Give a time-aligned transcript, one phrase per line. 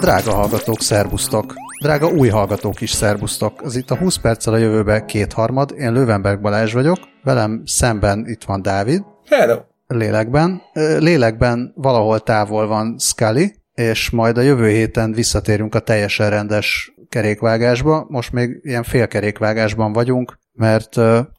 [0.00, 1.54] Drága hallgatók, szerbusztok!
[1.82, 3.60] Drága új hallgatók is, szerbusztok!
[3.64, 8.44] Ez itt a 20 perccel a jövőbe kétharmad, én Lővenberg Balázs vagyok, velem szemben itt
[8.44, 9.02] van Dávid.
[9.28, 9.56] Hello!
[9.86, 10.62] Lélekben.
[10.98, 18.06] Lélekben valahol távol van Scully, és majd a jövő héten visszatérünk a teljesen rendes kerékvágásba.
[18.08, 20.96] Most még ilyen félkerékvágásban vagyunk, mert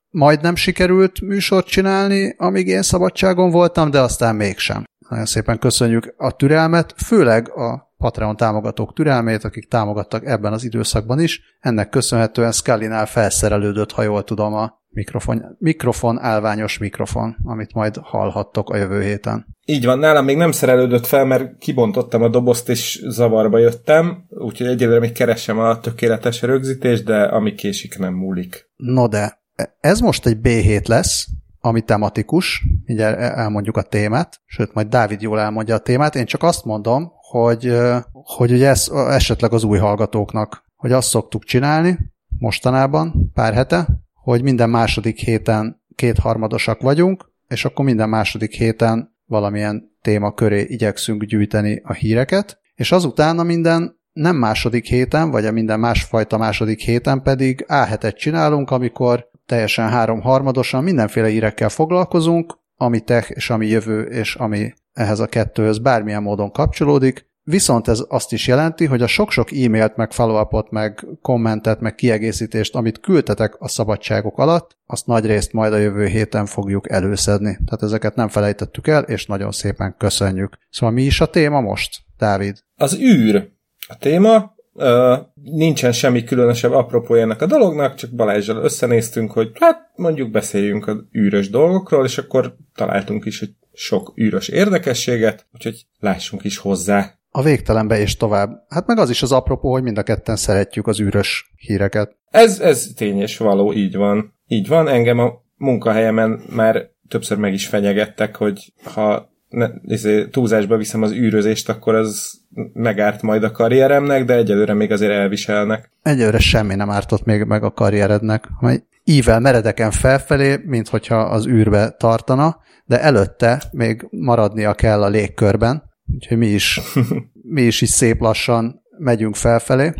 [0.09, 4.83] majdnem sikerült műsort csinálni, amíg én szabadságon voltam, de aztán mégsem.
[5.11, 11.19] Nagyon szépen köszönjük a türelmet, főleg a Patreon támogatók türelmét, akik támogattak ebben az időszakban
[11.19, 11.41] is.
[11.59, 18.69] Ennek köszönhetően Scully-nál felszerelődött, ha jól tudom, a mikrofon, mikrofon, állványos mikrofon, amit majd hallhattok
[18.69, 19.45] a jövő héten.
[19.65, 24.67] Így van, nálam még nem szerelődött fel, mert kibontottam a dobozt, és zavarba jöttem, úgyhogy
[24.67, 28.69] egyelőre még keresem a tökéletes rögzítést, de ami késik, nem múlik.
[28.75, 29.41] No de,
[29.79, 31.27] ez most egy B7 lesz,
[31.61, 36.43] ami tematikus, így elmondjuk a témát, sőt, majd Dávid jól elmondja a témát, én csak
[36.43, 37.77] azt mondom, hogy,
[38.11, 41.97] hogy ugye ez esetleg az új hallgatóknak, hogy azt szoktuk csinálni
[42.37, 49.91] mostanában, pár hete, hogy minden második héten kétharmadosak vagyunk, és akkor minden második héten valamilyen
[50.01, 55.79] téma köré igyekszünk gyűjteni a híreket, és azután minden nem második héten, vagy a minden
[55.79, 63.49] másfajta második héten pedig A7-et csinálunk, amikor teljesen háromharmadosan mindenféle hírekkel foglalkozunk, ami tech és
[63.49, 68.85] ami jövő és ami ehhez a kettőhöz bármilyen módon kapcsolódik, Viszont ez azt is jelenti,
[68.85, 74.77] hogy a sok-sok e-mailt, meg follow meg kommentet, meg kiegészítést, amit küldtetek a szabadságok alatt,
[74.85, 77.57] azt nagy részt majd a jövő héten fogjuk előszedni.
[77.65, 80.57] Tehát ezeket nem felejtettük el, és nagyon szépen köszönjük.
[80.69, 82.57] Szóval mi is a téma most, Dávid?
[82.75, 83.49] Az űr.
[83.87, 89.91] A téma, Uh, nincsen semmi különösebb apropó ennek a dolognak, csak Balázsjal összenéztünk, hogy hát
[89.95, 96.43] mondjuk beszéljünk az űrös dolgokról, és akkor találtunk is egy sok űrös érdekességet, úgyhogy lássunk
[96.43, 98.65] is hozzá a végtelenbe és tovább.
[98.69, 102.17] Hát meg az is az apropó, hogy mind a ketten szeretjük az űrös híreket.
[102.29, 104.33] Ez, ez tény és való, így van.
[104.47, 110.77] Így van, engem a munkahelyemen már többször meg is fenyegettek, hogy ha ne, izé, túlzásba
[110.77, 112.39] viszem az űrözést, akkor az
[112.73, 115.91] megárt majd a karrieremnek, de egyelőre még azért elviselnek.
[116.01, 121.47] Egyelőre semmi nem ártott még meg a karrierednek, amely ível meredeken felfelé, mint hogyha az
[121.47, 126.79] űrbe tartana, de előtte még maradnia kell a légkörben, Úgyhogy mi is,
[127.55, 129.93] mi is is szép lassan megyünk felfelé.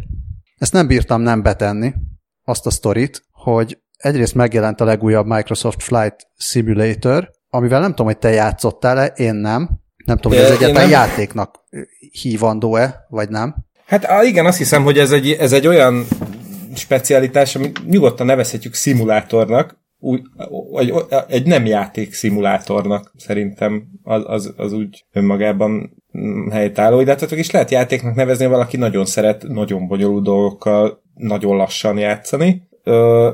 [0.58, 1.94] Ezt nem bírtam nem betenni,
[2.44, 8.18] azt a sztorit, hogy egyrészt megjelent a legújabb Microsoft Flight Simulator, amivel nem tudom, hogy
[8.18, 9.70] te játszottál-e, én nem.
[10.06, 11.60] Nem tudom, hogy ez egyáltalán játéknak
[12.12, 13.56] hívandó-e, vagy nem.
[13.86, 16.06] Hát igen, azt hiszem, hogy ez egy, ez egy olyan
[16.76, 20.22] specialitás, amit nyugodtan nevezhetjük szimulátornak, úgy,
[20.74, 20.94] egy,
[21.28, 26.04] egy nem játék szimulátornak szerintem az, az, az úgy önmagában
[26.52, 31.98] helytálló, de hát is lehet játéknak nevezni, valaki nagyon szeret nagyon bonyolult dolgokkal nagyon lassan
[31.98, 32.70] játszani,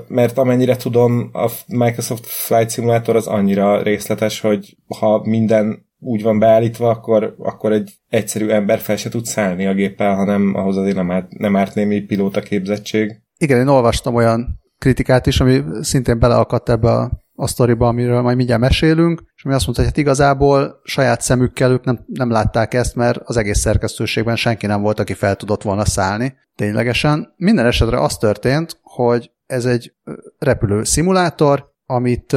[0.08, 6.40] mert amennyire tudom, a Microsoft Flight Simulator az annyira részletes, hogy ha minden úgy van
[6.40, 10.96] beállítva, akkor, akkor egy egyszerű ember fel se tud szállni a géppel, hanem ahhoz azért
[10.96, 13.22] nem árt, nem árt némi pilóta képzettség.
[13.38, 18.36] Igen, én olvastam olyan kritikát is, ami szintén beleakadt ebbe a, a sztoriba, amiről majd
[18.38, 22.74] mindjárt mesélünk, és ami azt mondta, hogy hát igazából saját szemükkel ők nem, nem látták
[22.74, 27.34] ezt, mert az egész szerkesztőségben senki nem volt, aki fel tudott volna szállni ténylegesen.
[27.36, 29.94] Minden esetre az történt, hogy ez egy
[30.40, 32.32] repülő szimulátor, amit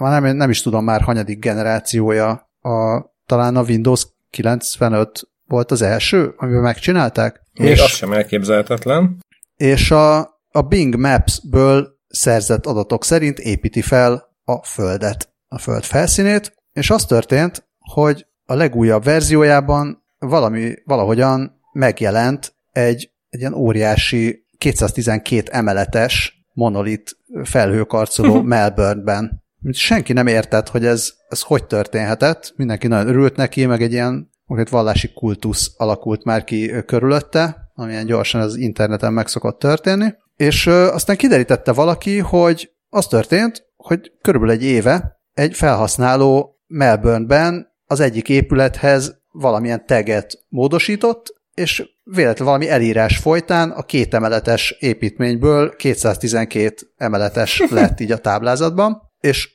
[0.00, 5.82] már nem, nem is tudom már hanyadik generációja, a, talán a Windows 95 volt az
[5.82, 7.40] első, amiben megcsinálták.
[7.52, 9.18] Még és, az sem elképzelhetetlen.
[9.56, 10.18] És a,
[10.50, 17.04] a Bing Maps-ből szerzett adatok szerint építi fel a Földet, a Föld felszínét, és az
[17.04, 27.16] történt, hogy a legújabb verziójában valami, valahogyan megjelent egy, egy ilyen óriási 212 emeletes monolit
[27.42, 29.42] felhőkarcoló Melbourneben.
[29.70, 34.32] Senki nem értett, hogy ez, ez hogy történhetett, mindenki nagyon örült neki, meg egy ilyen
[34.46, 40.66] egy vallási kultusz alakult már ki körülötte, amilyen gyorsan az interneten meg szokott történni, és
[40.66, 48.28] aztán kiderítette valaki, hogy az történt, hogy körülbelül egy éve egy felhasználó Melbourneben az egyik
[48.28, 57.62] épülethez valamilyen teget módosított, és véletlenül valami elírás folytán a két emeletes építményből 212 emeletes
[57.70, 59.50] lett így a táblázatban, és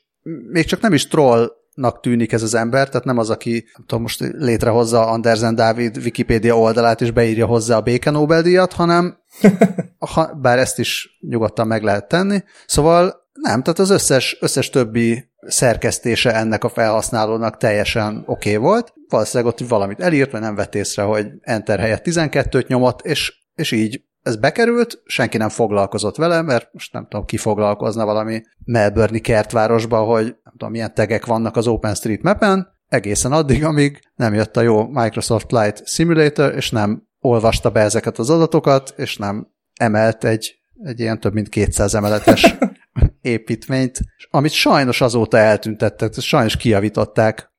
[0.50, 3.86] még csak nem is troll nak tűnik ez az ember, tehát nem az, aki nem
[3.86, 9.18] tudom, most létrehozza Andersen Dávid Wikipédia oldalát és beírja hozzá a Béke Nobel-díjat, hanem
[10.14, 12.42] ha, bár ezt is nyugodtan meg lehet tenni.
[12.66, 18.94] Szóval Nem, tehát az összes, összes többi szerkesztése ennek a felhasználónak teljesen oké okay volt.
[19.08, 23.72] Valószínűleg ott valamit elírt, vagy nem vett észre, hogy Enter helyett 12-t nyomott, és, és
[23.72, 29.18] így ez bekerült, senki nem foglalkozott vele, mert most nem tudom, ki foglalkozna valami melbourne
[29.18, 34.60] kertvárosba, hogy nem tudom, milyen tegek vannak az OpenStreetMap-en, egészen addig, amíg nem jött a
[34.60, 40.54] jó Microsoft Flight Simulator, és nem olvasta be ezeket az adatokat, és nem emelt egy,
[40.82, 42.54] egy ilyen több mint 200 emeletes
[43.20, 44.00] építményt,
[44.30, 47.50] amit sajnos azóta eltüntettek, sajnos kiavították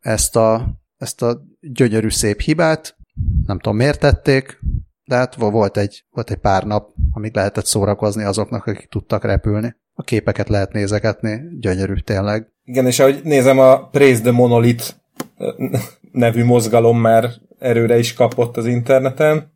[0.00, 2.96] ezt a, ezt a gyönyörű szép hibát,
[3.46, 4.58] nem tudom miért tették,
[5.04, 9.74] de hát volt egy, volt egy pár nap, amíg lehetett szórakozni azoknak, akik tudtak repülni.
[9.94, 12.52] A képeket lehet nézegetni, gyönyörű tényleg.
[12.64, 14.84] Igen, és ahogy nézem, a Praise the Monolith
[16.12, 19.52] nevű mozgalom már erőre is kapott az interneten.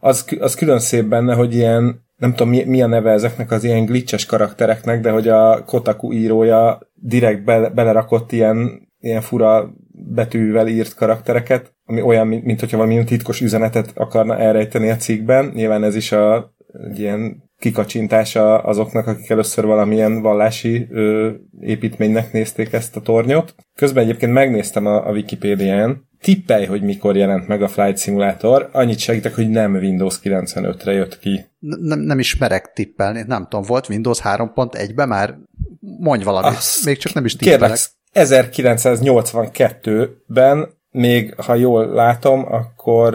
[0.00, 3.64] Az, az külön szép benne, hogy ilyen, nem tudom mi, mi a neve ezeknek az
[3.64, 10.68] ilyen glitches karaktereknek, de hogy a Kotaku írója direkt be, belerakott ilyen, ilyen fura betűvel
[10.68, 15.50] írt karaktereket, ami olyan, mint, mint hogyha valami titkos üzenetet akarna elrejteni a cikkben.
[15.54, 16.54] Nyilván ez is a
[16.90, 21.30] egy ilyen kikacsintása azoknak, akik először valamilyen vallási ö,
[21.60, 23.54] építménynek nézték ezt a tornyot.
[23.74, 28.98] Közben egyébként megnéztem a, a Wikipédián, tippelj, hogy mikor jelent meg a Flight Simulator, annyit
[28.98, 31.44] segítek, hogy nem Windows 95-re jött ki.
[31.58, 35.34] Nem, nem ismerek tippelni, nem tudom, volt Windows 3.1-ben már?
[35.80, 37.60] Mondj valamit, Azt még csak nem is tippelek.
[37.60, 37.78] Kérlek,
[38.12, 43.14] 1982-ben még, ha jól látom, akkor,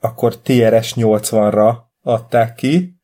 [0.00, 3.00] akkor TRS 80-ra adták ki,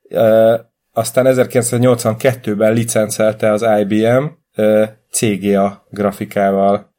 [0.93, 4.25] aztán 1982-ben licencelte az IBM
[5.11, 6.95] CGA grafikával,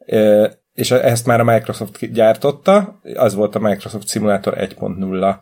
[0.73, 5.35] és ezt már a Microsoft gyártotta, az volt a Microsoft Simulator 1.0.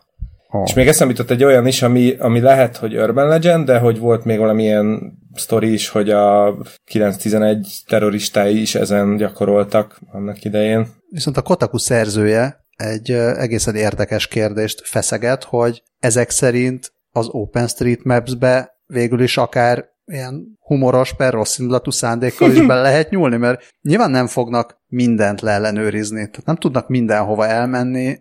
[0.52, 0.62] Oh.
[0.66, 3.98] És még eszembe jutott egy olyan is, ami, ami lehet, hogy Urban Legend, de hogy
[3.98, 10.86] volt még valamilyen sztori is, hogy a 911 terroristái is ezen gyakoroltak annak idején.
[11.10, 19.22] Viszont a Kotaku szerzője egy egészen érdekes kérdést feszeget, hogy ezek szerint az OpenStreetMaps-be végül
[19.22, 24.26] is akár ilyen humoros, per rossz indulatú szándékkal is bele lehet nyúlni, mert nyilván nem
[24.26, 28.20] fognak mindent leellenőrizni, tehát nem tudnak mindenhova elmenni,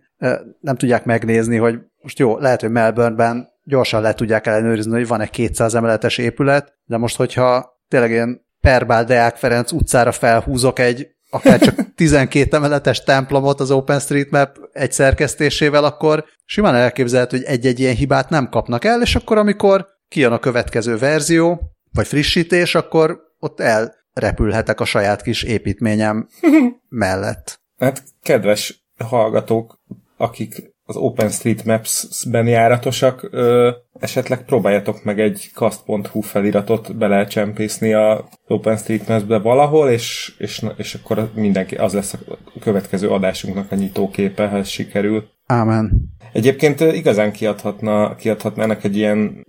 [0.59, 5.21] nem tudják megnézni, hogy most jó, lehet, hogy Melbourneben gyorsan le tudják ellenőrizni, hogy van
[5.21, 11.07] egy 200 emeletes épület, de most, hogyha tényleg ilyen Perbál Deák Ferenc utcára felhúzok egy
[11.29, 17.95] akár csak 12 emeletes templomot az OpenStreetMap egy szerkesztésével, akkor simán elképzelhető, hogy egy-egy ilyen
[17.95, 21.61] hibát nem kapnak el, és akkor amikor kijön a következő verzió,
[21.99, 26.27] vagy frissítés, akkor ott elrepülhetek a saját kis építményem
[27.03, 27.61] mellett.
[27.77, 29.79] Hát kedves hallgatók,
[30.17, 39.89] akik az OpenStreetMaps-ben járatosak, ö, esetleg próbáljatok meg egy cast.hu feliratot belecsempészni a OpenStreetMaps-be valahol,
[39.89, 45.29] és, és, és akkor mindenki, az lesz a következő adásunknak a nyitóképe, ha ez sikerül.
[45.45, 45.91] Ámen.
[46.33, 49.45] Egyébként igazán kiadhatna, kiadhatnának egy ilyen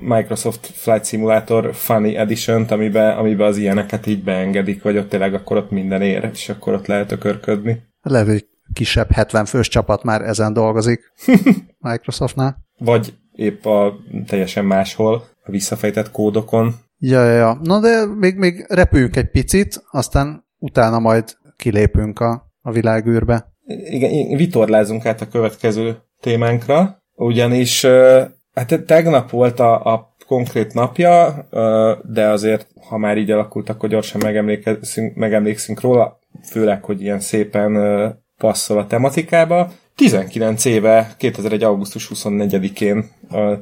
[0.00, 5.56] Microsoft Flight Simulator Funny Edition-t, amiben, amiben az ilyeneket így beengedik, vagy ott tényleg akkor
[5.56, 7.82] ott minden ér, és akkor ott lehet ökörködni.
[8.00, 11.12] Hogy kisebb 70 fős csapat már ezen dolgozik
[11.78, 12.58] Microsoftnál.
[12.78, 16.74] Vagy épp a teljesen máshol, a visszafejtett kódokon.
[16.98, 17.58] Ja, ja, ja.
[17.62, 23.52] Na de még, még repüljünk egy picit, aztán utána majd kilépünk a, a világűrbe.
[23.66, 27.86] Igen, vitorlázunk át a következő témánkra, ugyanis
[28.54, 31.46] hát tegnap volt a, a konkrét napja,
[32.04, 36.18] de azért, ha már így alakult, akkor gyorsan megemlékszünk, megemlékszünk róla,
[36.50, 37.76] főleg, hogy ilyen szépen
[38.36, 39.70] passzol a tematikába.
[39.98, 41.62] 19 éve, 2001.
[41.62, 43.04] augusztus 24-én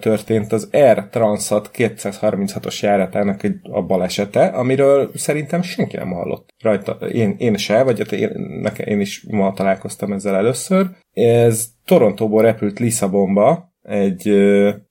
[0.01, 6.93] történt az Air Transat 236-os járatának egy a balesete, amiről szerintem senki nem hallott rajta.
[6.93, 8.31] Én, én se, vagy hát én,
[8.63, 10.87] nekem, én is ma találkoztam ezzel először.
[11.13, 14.29] Ez Torontóból repült Lisszabonba, egy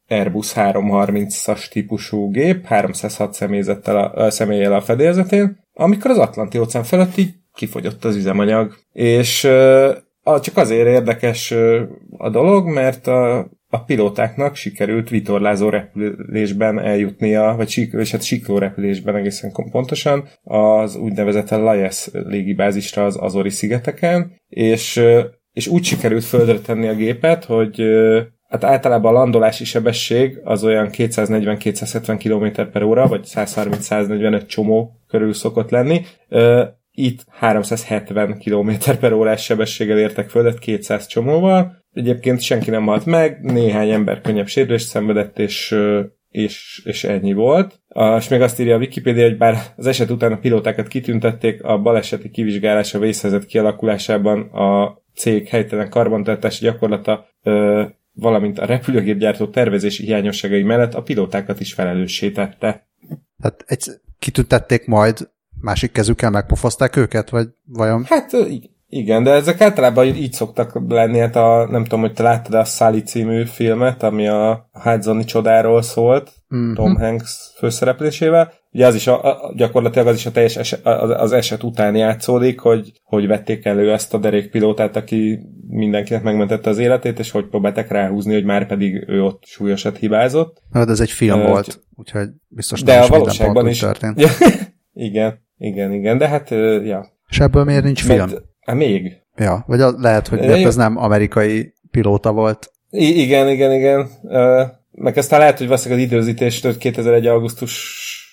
[0.08, 6.84] Airbus 330-as típusú gép, 306 személyzettel a, a személlyel a fedélzetén, amikor az Atlanti óceán
[6.84, 8.76] felett így kifogyott az üzemanyag.
[8.92, 9.48] És
[10.42, 11.54] csak azért érdekes
[12.18, 18.58] a dolog, mert a, a pilótáknak sikerült vitorlázó repülésben eljutnia, vagy sík, és hát sikló
[18.58, 25.02] repülésben egészen pontosan, az úgynevezett Lajes légibázisra az Azori szigeteken, és,
[25.52, 27.82] és úgy sikerült földre tenni a gépet, hogy
[28.48, 35.34] hát általában a landolási sebesség az olyan 240-270 km per óra, vagy 130-145 csomó körül
[35.34, 36.02] szokott lenni
[36.96, 41.84] itt 370 km per órás sebességgel értek földet 200 csomóval.
[41.94, 45.76] Egyébként senki nem halt meg, néhány ember könnyebb sérülést szenvedett, és,
[46.30, 47.82] és, és ennyi volt.
[47.88, 51.64] A, és még azt írja a Wikipedia, hogy bár az eset után a pilótákat kitüntették,
[51.64, 57.28] a baleseti kivizsgálása vészhelyzet kialakulásában a cég helytelen karbantartási gyakorlata,
[58.14, 62.88] valamint a repülőgépgyártó tervezési hiányosságai mellett a pilótákat is felelőssé tette.
[63.42, 63.84] Tehát egy,
[64.20, 65.30] kitüntették majd,
[65.62, 68.04] másik kezükkel megpofozták őket, vagy vajon?
[68.04, 68.32] Hát
[68.90, 72.64] igen, de ezek általában így szoktak lenni, hát a, nem tudom, hogy te láttad a
[72.64, 76.74] Sally című filmet, ami a Hádzani csodáról szólt, mm-hmm.
[76.74, 78.54] Tom Hanks főszereplésével.
[78.72, 81.96] Ugye az is a, a, gyakorlatilag az is a teljes eset, az, az eset után
[81.96, 87.48] játszódik, hogy, hogy vették elő ezt a derékpilótát, aki mindenkinek megmentette az életét, és hogy
[87.48, 90.62] próbálták ráhúzni, hogy már pedig ő ott súlyosat hibázott.
[90.72, 94.22] De ez egy film uh, volt, úgyhogy biztos de nem a is valóságban is történt.
[94.94, 96.50] igen, igen, igen, de hát,
[96.86, 97.14] ja.
[97.30, 98.18] És ebből miért nincs film?
[98.18, 99.22] Mert, Hát még.
[99.38, 102.72] Ja, vagy az, lehet, hogy ez nem amerikai pilóta volt.
[102.90, 104.10] I- igen, igen, igen.
[104.92, 107.28] Meg aztán lehet, hogy valószínűleg az időzítés 2001.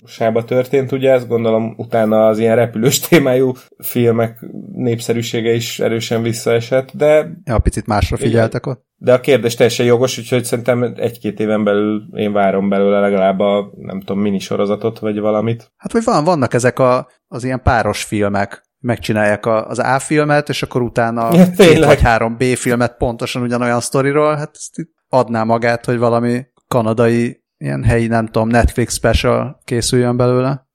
[0.03, 6.91] augusztusába történt, ugye, ezt gondolom utána az ilyen repülős témájú filmek népszerűsége is erősen visszaesett,
[6.93, 7.29] de...
[7.43, 8.85] Ja, picit másra figyeltek ott.
[8.95, 13.71] De a kérdés teljesen jogos, úgyhogy szerintem egy-két éven belül én várom belőle legalább a,
[13.77, 15.71] nem tudom, minisorozatot, vagy valamit.
[15.77, 20.49] Hát, vagy van, vannak ezek a, az ilyen páros filmek, megcsinálják a, az A filmet,
[20.49, 25.43] és akkor utána ja, két vagy három B filmet pontosan ugyanolyan sztoriról, hát ezt adná
[25.43, 30.67] magát, hogy valami kanadai ilyen helyi, nem tudom, Netflix special készüljön belőle.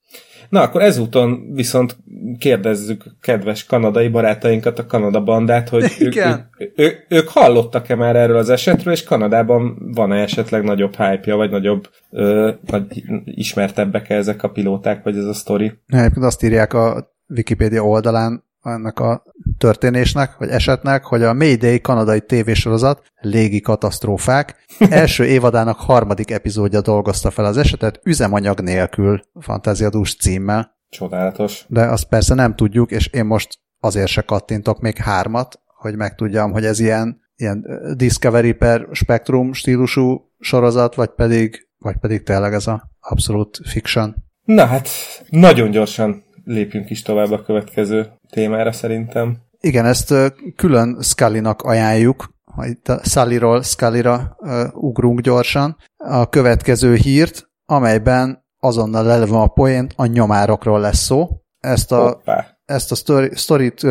[0.48, 1.96] Na, akkor ezúton viszont
[2.38, 8.36] kérdezzük kedves kanadai barátainkat, a Kanada bandát, hogy ők, ők, ők, ők hallottak-e már erről
[8.36, 14.42] az esetről, és Kanadában van-e esetleg nagyobb hype vagy nagyobb, ö, vagy ismertebbek -e ezek
[14.42, 15.72] a pilóták, vagy ez a sztori?
[15.86, 19.22] Egyébként azt írják a Wikipedia oldalán ennek a
[19.58, 27.30] történésnek, vagy esetnek, hogy a Mayday kanadai tévésorozat légi katasztrófák első évadának harmadik epizódja dolgozta
[27.30, 30.76] fel az esetet üzemanyag nélkül fantáziadús címmel.
[30.88, 31.64] Csodálatos.
[31.68, 36.52] De azt persze nem tudjuk, és én most azért se kattintok még hármat, hogy megtudjam,
[36.52, 42.66] hogy ez ilyen, ilyen Discovery per Spectrum stílusú sorozat, vagy pedig, vagy pedig tényleg ez
[42.66, 44.14] a abszolút fiction.
[44.44, 44.88] Na hát,
[45.28, 49.36] nagyon gyorsan lépjünk is tovább a következő témára szerintem.
[49.60, 50.14] Igen, ezt
[50.56, 54.36] külön Scully-nak ajánljuk, ha itt a Sully-ról Scully-ra
[54.72, 61.28] ugrunk gyorsan, a következő hírt, amelyben azonnal lelve a poént, a nyomárokról lesz szó.
[61.58, 62.58] Ezt a, Hoppá.
[62.64, 63.86] ezt a story, sztorit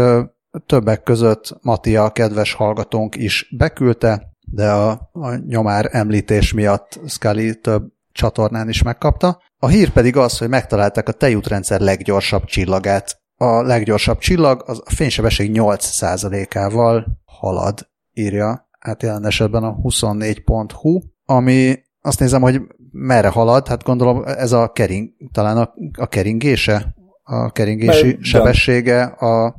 [0.65, 7.84] többek között Matia, kedves hallgatónk is beküldte, de a, a nyomár említés miatt Scully több
[8.12, 9.41] csatornán is megkapta.
[9.60, 13.17] A hír pedig az, hogy megtalálták a tejútrendszer leggyorsabb csillagát.
[13.39, 21.79] A leggyorsabb csillag az a fénysebesség 8%-ával halad, írja hát jelen esetben a 24.hu, ami
[22.01, 27.51] azt nézem, hogy merre halad, hát gondolom ez a kering, talán a, a keringése, a
[27.51, 29.56] keringési Mert, sebessége a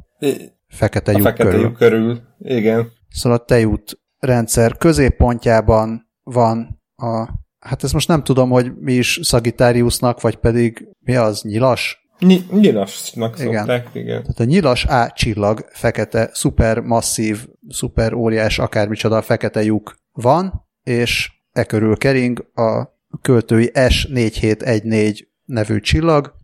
[0.69, 1.73] fekete lyuk fekete körül.
[1.73, 2.21] körül.
[2.39, 2.93] Igen.
[3.09, 9.21] Szóval a tejút rendszer középpontjában van a hát ezt most nem tudom, hogy mi is
[9.23, 12.08] Sagittariusnak, vagy pedig mi az, nyilas?
[12.19, 13.55] Ny- nyilasnak igen.
[13.55, 14.21] szokták, igen.
[14.23, 21.33] Tehát a nyilas A csillag, fekete, szuper masszív, szuper óriás, akármicsoda fekete lyuk van, és
[21.53, 26.35] e körül kering a költői S4714 nevű csillag,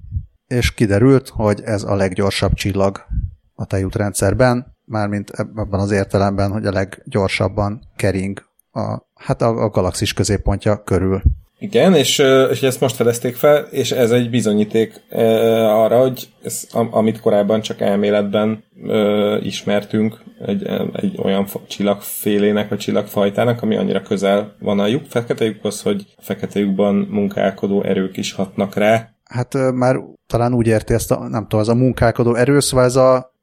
[0.46, 3.00] és kiderült, hogy ez a leggyorsabb csillag
[3.54, 10.12] a tejútrendszerben, mármint ebben az értelemben, hogy a leggyorsabban kering a, hát a, a galaxis
[10.12, 11.22] középpontja körül.
[11.64, 12.18] Igen, és,
[12.50, 15.24] és ezt most fedezték fel, és ez egy bizonyíték e,
[15.74, 23.62] arra, hogy ez, amit korábban csak elméletben e, ismertünk, egy, egy olyan csillagfélének, vagy csillagfajtának,
[23.62, 26.64] ami annyira közel van a lyuk, fekete hogy a fekete
[27.08, 29.08] munkálkodó erők is hatnak rá.
[29.24, 32.84] Hát e, már talán úgy érti ezt a, nem tudom, ez a munkálkodó erő, szóval
[32.84, 33.34] ez a,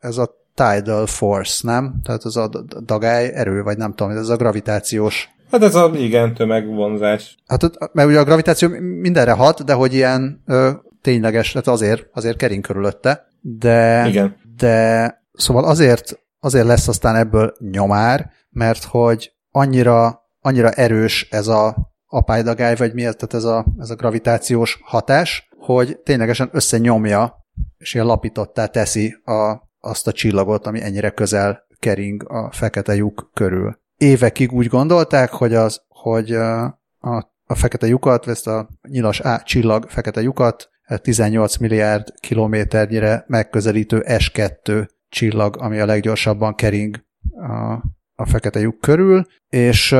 [0.00, 1.94] ez a tidal force, nem?
[2.02, 2.48] Tehát ez a
[2.84, 7.36] dagály erő, vagy nem tudom, ez a gravitációs Hát ez a, igen, tömegvonzás.
[7.46, 8.68] Hát, mert ugye a gravitáció
[9.00, 10.70] mindenre hat, de hogy ilyen ö,
[11.00, 14.36] tényleges, tehát azért, azért kering körülötte, de, igen.
[14.56, 21.92] de szóval azért, azért lesz aztán ebből nyomár, mert hogy annyira, annyira erős ez a
[22.06, 27.36] apálydagály, vagy miért, tehát ez a, ez a gravitációs hatás, hogy ténylegesen összenyomja,
[27.76, 33.30] és ilyen lapítottá teszi a, azt a csillagot, ami ennyire közel kering a fekete lyuk
[33.34, 33.82] körül.
[33.96, 36.64] Évekig úgy gondolták, hogy, az, hogy a,
[37.44, 40.70] a fekete lyukat, ezt a nyilas A csillag fekete lyukat
[41.02, 47.04] 18 milliárd kilométernyire megközelítő S2 csillag, ami a leggyorsabban kering
[47.36, 47.72] a,
[48.14, 49.96] a fekete lyuk körül, és,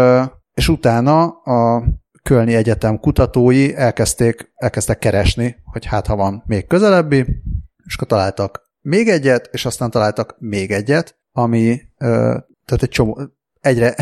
[0.54, 1.84] és utána a
[2.22, 7.24] Kölni Egyetem kutatói elkezdték, elkezdtek keresni, hogy hát ha van még közelebbi,
[7.84, 11.80] és akkor találtak még egyet, és aztán találtak még egyet, ami
[12.64, 13.18] tehát egy csomó,
[13.64, 13.94] egyre,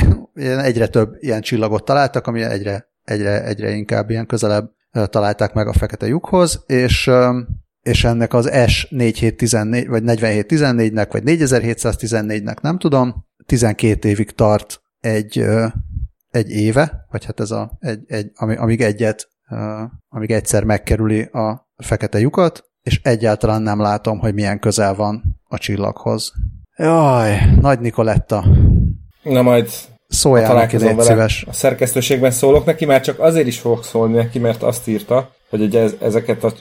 [0.63, 5.73] egyre több ilyen csillagot találtak, ami egyre, egyre, egyre inkább ilyen közelebb találták meg a
[5.73, 7.11] fekete lyukhoz, és,
[7.83, 15.45] és ennek az S4714, vagy 4714-nek, vagy 4714-nek, nem tudom, 12 évig tart egy,
[16.31, 19.29] egy éve, vagy hát ez a, egy, egy, amíg egyet,
[20.09, 25.59] amíg egyszer megkerüli a fekete lyukat, és egyáltalán nem látom, hogy milyen közel van a
[25.59, 26.33] csillaghoz.
[26.77, 28.45] Jaj, Nagy Nikoletta.
[29.23, 29.71] Na majd
[30.09, 31.45] Szóljál neki, légy szíves.
[31.49, 35.61] A szerkesztőségben szólok neki, már csak azért is fogok szólni neki, mert azt írta, hogy
[35.61, 36.53] ugye ez, ezeket a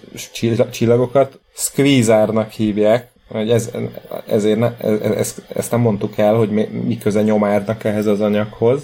[0.71, 3.69] csillagokat squeezárnak hívják, hogy ez,
[4.27, 8.21] ezért ne, ez, ezt, ezt nem mondtuk el, hogy mi, mi köze nyomárnak ehhez az
[8.21, 8.81] anyaghoz.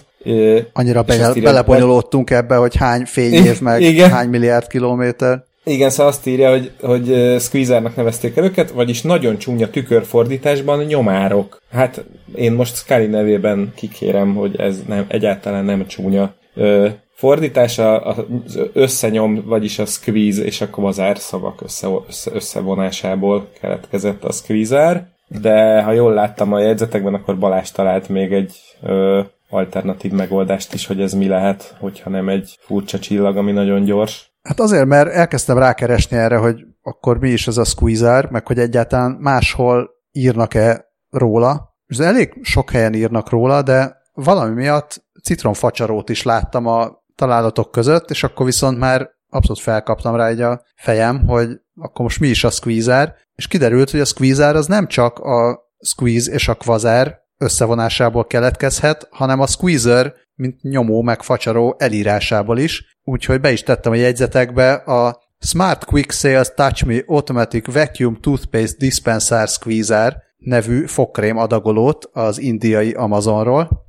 [0.73, 4.09] Annyira be, belebonyolódtunk ebbe, hogy hány fényév, meg igen.
[4.09, 5.43] hány milliárd kilométer.
[5.67, 11.61] Igen, szóval azt írja, hogy, hogy Squeezernek nevezték el őket, vagyis nagyon csúnya tükörfordításban nyomárok.
[11.71, 12.05] Hát
[12.35, 19.43] én most Scully nevében kikérem, hogy ez nem, egyáltalán nem csúnya ö, fordítása, az összenyom,
[19.45, 25.07] vagyis a squeeze és a kvazár szavak össze, össze, összevonásából keletkezett a squeezer,
[25.41, 30.85] de ha jól láttam a jegyzetekben, akkor Balázs talált még egy ö, alternatív megoldást is,
[30.85, 34.26] hogy ez mi lehet, hogyha nem egy furcsa csillag, ami nagyon gyors.
[34.47, 38.59] Hát azért, mert elkezdtem rákeresni erre, hogy akkor mi is ez a squeezer, meg hogy
[38.59, 41.75] egyáltalán máshol írnak-e róla.
[41.85, 48.09] És elég sok helyen írnak róla, de valami miatt citromfacsarót is láttam a találatok között,
[48.09, 51.49] és akkor viszont már abszolút felkaptam rá egy a fejem, hogy
[51.79, 55.59] akkor most mi is a squeezer, és kiderült, hogy a squeezer az nem csak a
[55.79, 62.96] squeeze és a kvazár összevonásából keletkezhet, hanem a squeezer, mint nyomó meg facsaró elírásából is,
[63.07, 68.77] úgyhogy be is tettem a jegyzetekbe a Smart Quick Sales Touch Me Automatic Vacuum Toothpaste
[68.77, 73.85] Dispenser Squeezer nevű fogkrém adagolót az indiai Amazonról.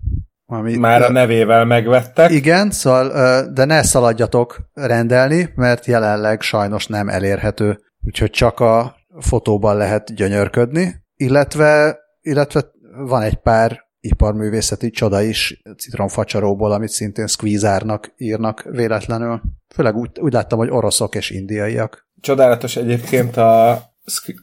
[0.47, 2.31] Ami, Már a nevével megvettek.
[2.31, 9.77] Igen, szóval, de ne szaladjatok rendelni, mert jelenleg sajnos nem elérhető, úgyhogy csak a fotóban
[9.77, 12.61] lehet gyönyörködni, illetve, illetve
[12.99, 19.41] van egy pár iparművészeti csoda is citromfacsaróból, amit szintén squeezárnak írnak véletlenül.
[19.75, 22.09] Főleg úgy, úgy láttam, hogy oroszok és indiaiak.
[22.21, 23.71] Csodálatos egyébként a,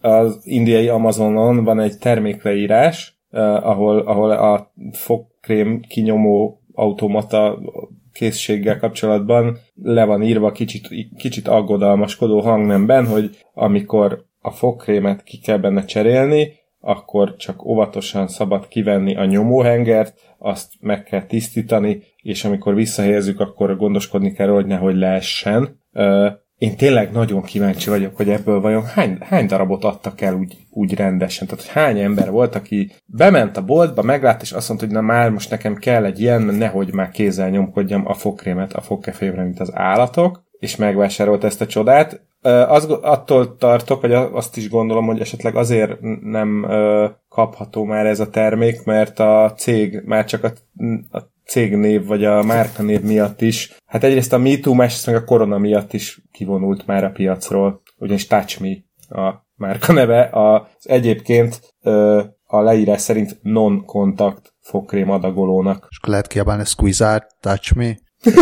[0.01, 7.59] az indiai Amazonon van egy termékleírás, eh, ahol, ahol a fogkrém kinyomó automata
[8.15, 10.87] készséggel kapcsolatban le van írva kicsit,
[11.17, 16.53] kicsit aggodalmaskodó hangnemben, hogy amikor a fogkrémet ki kell benne cserélni,
[16.87, 23.77] akkor csak óvatosan szabad kivenni a nyomóhengert, azt meg kell tisztítani, és amikor visszahelyezzük, akkor
[23.77, 25.81] gondoskodni kell, hogy nehogy leessen.
[26.57, 30.93] Én tényleg nagyon kíváncsi vagyok, hogy ebből vajon hány, hány darabot adtak el úgy, úgy
[30.93, 31.47] rendesen.
[31.47, 35.01] Tehát, hogy hány ember volt, aki bement a boltba, meglát, és azt mondta, hogy na
[35.01, 39.59] már most nekem kell egy ilyen, nehogy már kézzel nyomkodjam a fogkrémet a fogkefévre, mint
[39.59, 42.21] az állatok, és megvásárolt ezt a csodát.
[42.45, 46.65] Az, attól tartok, vagy azt is gondolom, hogy esetleg azért nem
[47.29, 50.51] kapható már ez a termék, mert a cég már csak a,
[51.17, 55.57] a cégnév vagy a márkanév miatt is, hát egyrészt a MeToo, másrészt meg a korona
[55.57, 58.75] miatt is kivonult már a piacról, ugyanis Touch Me
[59.21, 61.75] a márka neve, az egyébként
[62.43, 65.87] a leírás szerint non-kontakt fogkrém adagolónak.
[65.89, 67.97] És lehet kiabálni Squeeze Touch Me?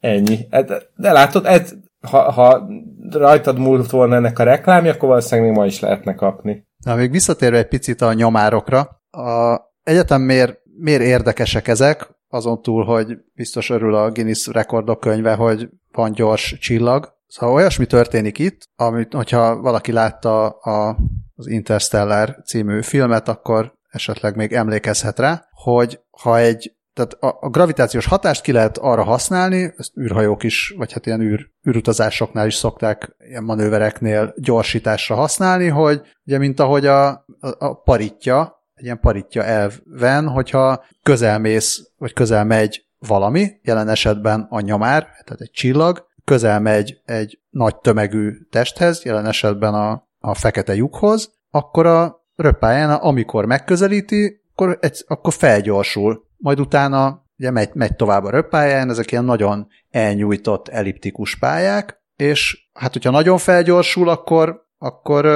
[0.00, 0.38] Ennyi.
[0.50, 2.68] Hát, de látod, ez, ha, ha
[3.10, 6.66] rajtad múlt volna ennek a reklámja, akkor valószínűleg még ma is lehetne kapni.
[6.84, 12.84] Na, még visszatérve egy picit a nyomárokra, a egyetem miért, miért érdekesek ezek, azon túl,
[12.84, 17.20] hogy biztos örül a Guinness rekordok könyve, hogy van gyors csillag.
[17.26, 20.96] Szóval olyasmi történik itt, amit, hogyha valaki látta a,
[21.34, 27.48] az Interstellar című filmet, akkor esetleg még emlékezhet rá, hogy ha egy tehát a, a
[27.48, 32.54] gravitációs hatást ki lehet arra használni, ezt űrhajók is, vagy hát ilyen űr, űrutazásoknál is
[32.54, 37.24] szokták ilyen manővereknél gyorsításra használni, hogy ugye mint ahogy a, a,
[37.58, 44.60] a paritja, egy ilyen paritja elven, hogyha közelmész, vagy közel megy valami, jelen esetben a
[44.60, 50.74] nyomár, tehát egy csillag, közel megy egy nagy tömegű testhez, jelen esetben a, a fekete
[50.74, 57.96] lyukhoz, akkor a röppáján, amikor megközelíti, akkor, egy, akkor felgyorsul majd utána ugye megy, megy
[57.96, 64.66] tovább a röppályán, ezek ilyen nagyon elnyújtott elliptikus pályák, és hát hogyha nagyon felgyorsul, akkor,
[64.78, 65.26] akkor,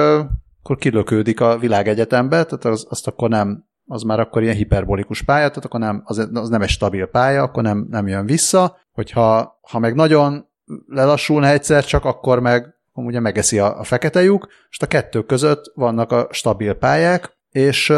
[0.61, 5.47] akkor kilökődik a világegyetembe, tehát az, azt akkor nem, az már akkor ilyen hiperbolikus pálya,
[5.47, 8.77] tehát akkor nem, az, az nem egy stabil pálya, akkor nem, nem jön vissza.
[8.91, 10.47] hogyha ha meg nagyon
[10.87, 15.71] lelassulna egyszer, csak akkor meg ugye megeszi a, a fekete lyuk, és a kettő között
[15.75, 17.93] vannak a stabil pályák, és,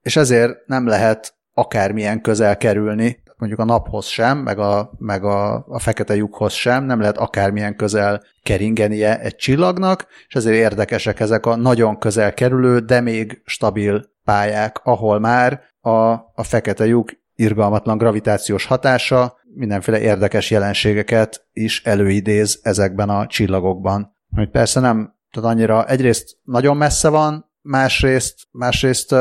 [0.00, 5.54] és ezért nem lehet akármilyen közel kerülni, mondjuk a naphoz sem, meg a, meg a,
[5.68, 11.46] a fekete lyukhoz sem, nem lehet akármilyen közel keringenie egy csillagnak, és ezért érdekesek ezek
[11.46, 17.98] a nagyon közel kerülő, de még stabil pályák, ahol már a, a fekete lyuk irgalmatlan
[17.98, 24.16] gravitációs hatása mindenféle érdekes jelenségeket is előidéz ezekben a csillagokban.
[24.34, 29.14] Hogy persze nem, tehát annyira egyrészt nagyon messze van, másrészt, másrészt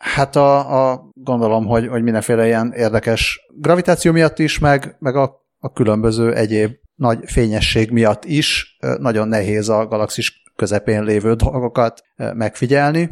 [0.00, 5.46] hát a, a gondolom, hogy, hogy mindenféle ilyen érdekes gravitáció miatt is, meg, meg a,
[5.58, 13.06] a különböző egyéb nagy fényesség miatt is nagyon nehéz a galaxis közepén lévő dolgokat megfigyelni.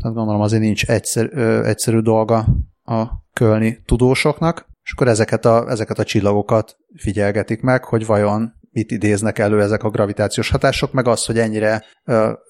[0.00, 2.46] Tehát gondolom azért nincs egyszer, egyszerű dolga
[2.84, 8.90] a kölni tudósoknak, és akkor ezeket a, ezeket a csillagokat figyelgetik meg, hogy vajon mit
[8.90, 11.84] idéznek elő ezek a gravitációs hatások, meg az, hogy ennyire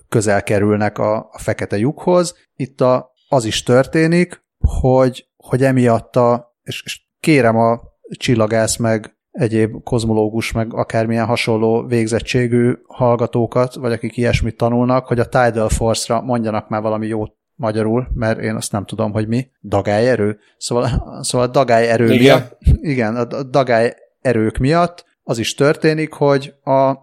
[0.08, 2.34] közel kerülnek a, a fekete lyukhoz.
[2.56, 9.16] Itt a, az is történik, hogy, hogy emiatt a, és, és kérem a csillagász meg
[9.30, 16.20] egyéb kozmológus, meg akármilyen hasonló végzettségű hallgatókat, vagy akik ilyesmit tanulnak, hogy a Tidal Force-ra
[16.20, 19.48] mondjanak már valami jót magyarul, mert én azt nem tudom, hogy mi.
[19.62, 20.38] Dagály erő?
[20.56, 22.18] Szóval, szóval a dagály erő igen.
[22.20, 26.98] miatt, igen, a dagály erők miatt az is történik, hogy a, a,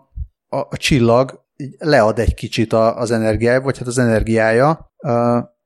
[0.49, 1.43] a csillag
[1.77, 4.91] lead egy kicsit az energiája, vagy hát az energiája,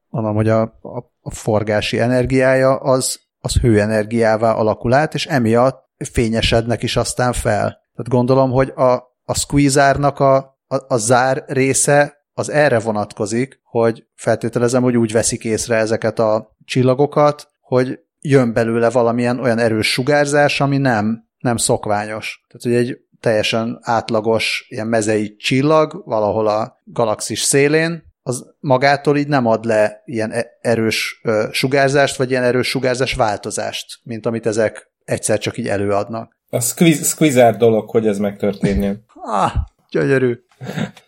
[0.09, 6.83] mondom, hogy a, a, a forgási energiája az, az hőenergiává alakul át, és emiatt fényesednek
[6.83, 7.67] is aztán fel.
[7.67, 8.93] Tehát gondolom, hogy a,
[9.23, 10.35] a squeezárnak a,
[10.67, 16.55] a, a zár része az erre vonatkozik, hogy feltételezem, hogy úgy veszik észre ezeket a
[16.65, 22.45] csillagokat, hogy jön belőle valamilyen olyan erős sugárzás, ami nem, nem szokványos.
[22.47, 29.27] Tehát, hogy egy teljesen átlagos ilyen mezei csillag valahol a galaxis szélén, az magától így
[29.27, 34.91] nem ad le ilyen e- erős sugárzást, vagy ilyen erős sugárzás változást, mint amit ezek
[35.05, 36.38] egyszer csak így előadnak.
[36.49, 39.03] A squiz, squeezer dolog, hogy ez megtörténjen.
[39.21, 39.51] Ah,
[39.91, 40.36] gyönyörű.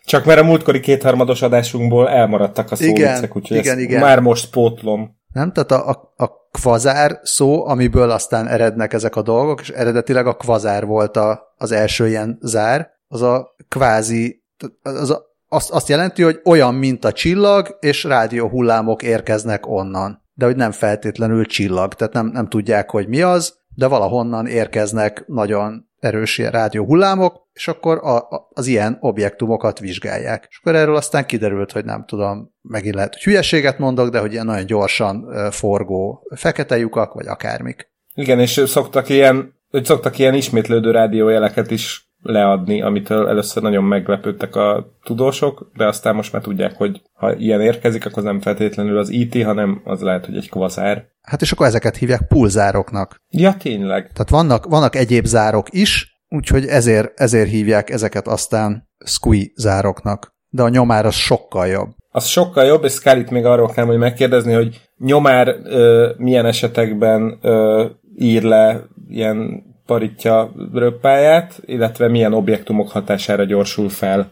[0.06, 4.00] Csak mert a múltkori kétharmados adásunkból elmaradtak a szóviccek, úgyhogy igen, igen.
[4.00, 5.18] már most pótlom.
[5.34, 5.52] Nem?
[5.52, 10.36] Tehát a, a, a kvazár szó, amiből aztán erednek ezek a dolgok, és eredetileg a
[10.36, 14.44] kvazár volt a, az első ilyen zár, az a kvázi,
[14.82, 20.24] az a, azt, azt jelenti, hogy olyan, mint a csillag, és rádióhullámok érkeznek onnan.
[20.34, 25.24] De hogy nem feltétlenül csillag, tehát nem, nem tudják, hogy mi az, de valahonnan érkeznek
[25.28, 30.48] nagyon erős rádióhullámok, és akkor a, a, az ilyen objektumokat vizsgálják.
[30.50, 34.32] És akkor erről aztán kiderült, hogy nem tudom, megint lehet, hogy hülyeséget mondok, de hogy
[34.32, 37.92] ilyen nagyon gyorsan forgó fekete lyukak, vagy akármik.
[38.14, 44.56] Igen, és szoktak ilyen, hogy szoktak ilyen ismétlődő rádiójeleket is leadni, amitől először nagyon meglepődtek
[44.56, 49.10] a tudósok, de aztán most már tudják, hogy ha ilyen érkezik, akkor nem feltétlenül az
[49.10, 51.06] IT, hanem az lehet, hogy egy kvazár.
[51.22, 53.16] Hát és akkor ezeket hívják pulzároknak.
[53.30, 54.12] Ja, tényleg.
[54.14, 60.30] Tehát vannak, vannak egyéb zárok is, úgyhogy ezért, ezért hívják ezeket aztán squee zároknak.
[60.50, 61.90] De a nyomár az sokkal jobb.
[62.14, 67.38] Az sokkal jobb, és Scully-t még arról kell hogy megkérdezni, hogy nyomár ö, milyen esetekben
[67.42, 67.86] ö,
[68.18, 74.32] ír le ilyen paritja röppáját, illetve milyen objektumok hatására gyorsul fel.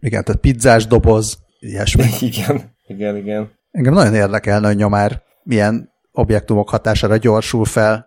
[0.00, 2.04] Igen, tehát pizzás doboz, ilyesmi.
[2.30, 3.50] igen, igen, igen.
[3.70, 8.06] Engem nagyon érdekelne, hogy nyomár milyen objektumok hatására gyorsul fel.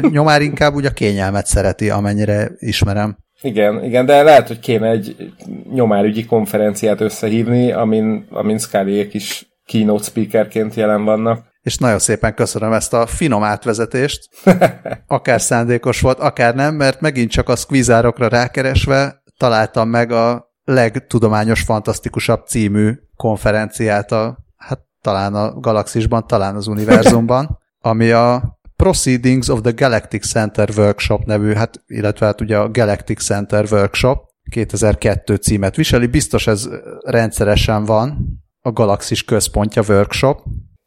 [0.00, 3.16] Nyomár inkább úgy a kényelmet szereti, amennyire ismerem.
[3.40, 5.32] Igen, igen, de lehet, hogy kéne egy
[5.72, 12.72] nyomárügyi konferenciát összehívni, amin, amin scully is keynote speakerként jelen vannak és nagyon szépen köszönöm
[12.72, 14.28] ezt a finom átvezetést.
[15.06, 21.60] Akár szándékos volt, akár nem, mert megint csak a squeezárokra rákeresve találtam meg a legtudományos,
[21.60, 29.60] fantasztikusabb című konferenciát a, hát talán a galaxisban, talán az univerzumban, ami a Proceedings of
[29.60, 35.76] the Galactic Center Workshop nevű, hát, illetve hát ugye a Galactic Center Workshop 2002 címet
[35.76, 36.68] viseli, biztos ez
[37.04, 40.42] rendszeresen van, a Galaxis központja workshop,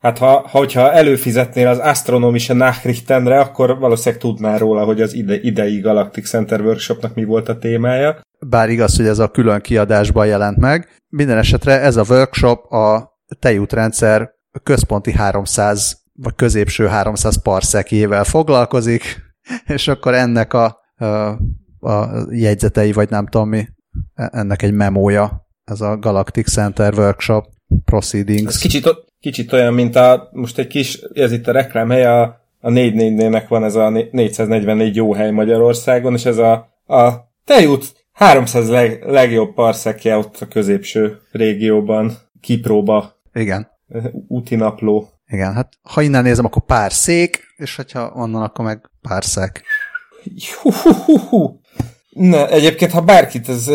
[0.07, 5.79] Hát ha, hogyha előfizetnél az Astronomische Nachrichtenre, akkor valószínűleg tudnál róla, hogy az ide, idei
[5.79, 8.21] Galactic Center Workshopnak mi volt a témája.
[8.39, 10.87] Bár igaz, hogy ez a külön kiadásban jelent meg.
[11.07, 14.29] Minden esetre ez a workshop a tejútrendszer
[14.63, 19.21] központi 300 vagy középső 300 parszekjével foglalkozik,
[19.75, 21.05] és akkor ennek a, a,
[21.79, 23.67] a jegyzetei, vagy nem tudom mi,
[24.15, 27.45] ennek egy memója, ez a Galactic Center Workshop
[27.85, 28.53] Proceedings.
[28.53, 32.69] Ez kicsit, kicsit olyan, mint a, most egy kis, ez itt a reklámhely, a a
[32.69, 36.51] 444-nek van ez a 444 jó hely Magyarországon, és ez a,
[36.86, 43.21] a tejút 300 leg, legjobb parszekje ott a középső régióban, kipróba.
[43.34, 43.67] Igen.
[44.27, 45.10] Úti napló.
[45.27, 49.63] Igen, hát ha innen nézem, akkor pár szék, és hogyha onnan, akkor meg pár szek.
[50.62, 51.60] Hú, hú, hú, hú.
[52.10, 53.67] Ne, egyébként, ha bárkit ez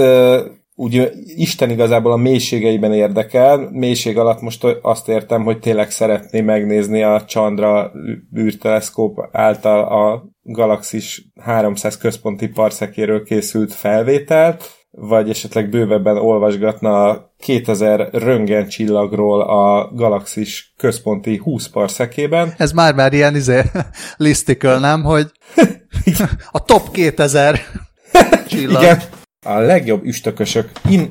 [0.82, 7.02] úgy Isten igazából a mélységeiben érdekel, mélység alatt most azt értem, hogy tényleg szeretné megnézni
[7.02, 7.92] a Chandra
[8.36, 18.08] űrteleszkóp által a galaxis 300 központi parszekéről készült felvételt, vagy esetleg bővebben olvasgatna a 2000
[18.12, 22.54] röngen csillagról a galaxis központi 20 parszekében.
[22.56, 23.60] Ez már-már ilyen izé,
[24.16, 25.02] listicle, nem?
[25.02, 25.26] Hogy
[26.50, 27.60] a top 2000
[28.48, 28.82] csillag.
[28.82, 29.02] Igen,
[29.42, 31.11] a legjobb üstökösök in,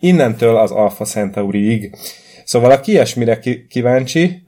[0.00, 1.94] innentől az Alpha Centauriig.
[2.44, 4.42] Szóval aki ilyesmire kíváncsi,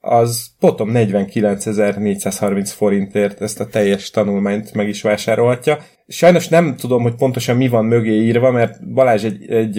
[0.00, 5.78] az potom 49.430 forintért ezt a teljes tanulmányt meg is vásárolhatja.
[6.08, 9.78] Sajnos nem tudom, hogy pontosan mi van mögé írva, mert Balázs egy, egy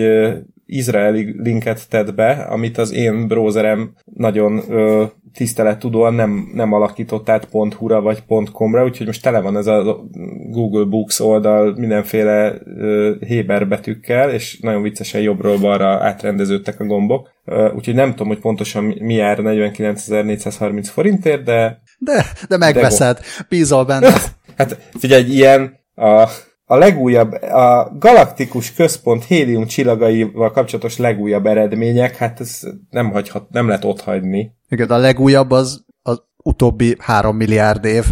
[0.70, 7.48] izraeli linket tett be, amit az én browserem nagyon ö, tisztelettudóan nem, nem alakított át
[7.52, 10.06] .hu-ra vagy .com-ra, úgyhogy most tele van ez a
[10.50, 17.30] Google Books oldal mindenféle ö, héber betűkkel, és nagyon viccesen jobbról balra átrendeződtek a gombok.
[17.46, 21.82] Ö, úgyhogy nem tudom, hogy pontosan mi jár 49.430 forintért, de...
[21.98, 24.14] De, de megveszed, bízol benne.
[24.58, 26.30] hát figyelj, ilyen a
[26.72, 33.68] a legújabb, a galaktikus központ hélium csillagaival kapcsolatos legújabb eredmények, hát ez nem, hagyhat, nem
[33.68, 34.52] lehet ott hagyni.
[34.68, 38.06] Igen, a legújabb az az utóbbi három milliárd év.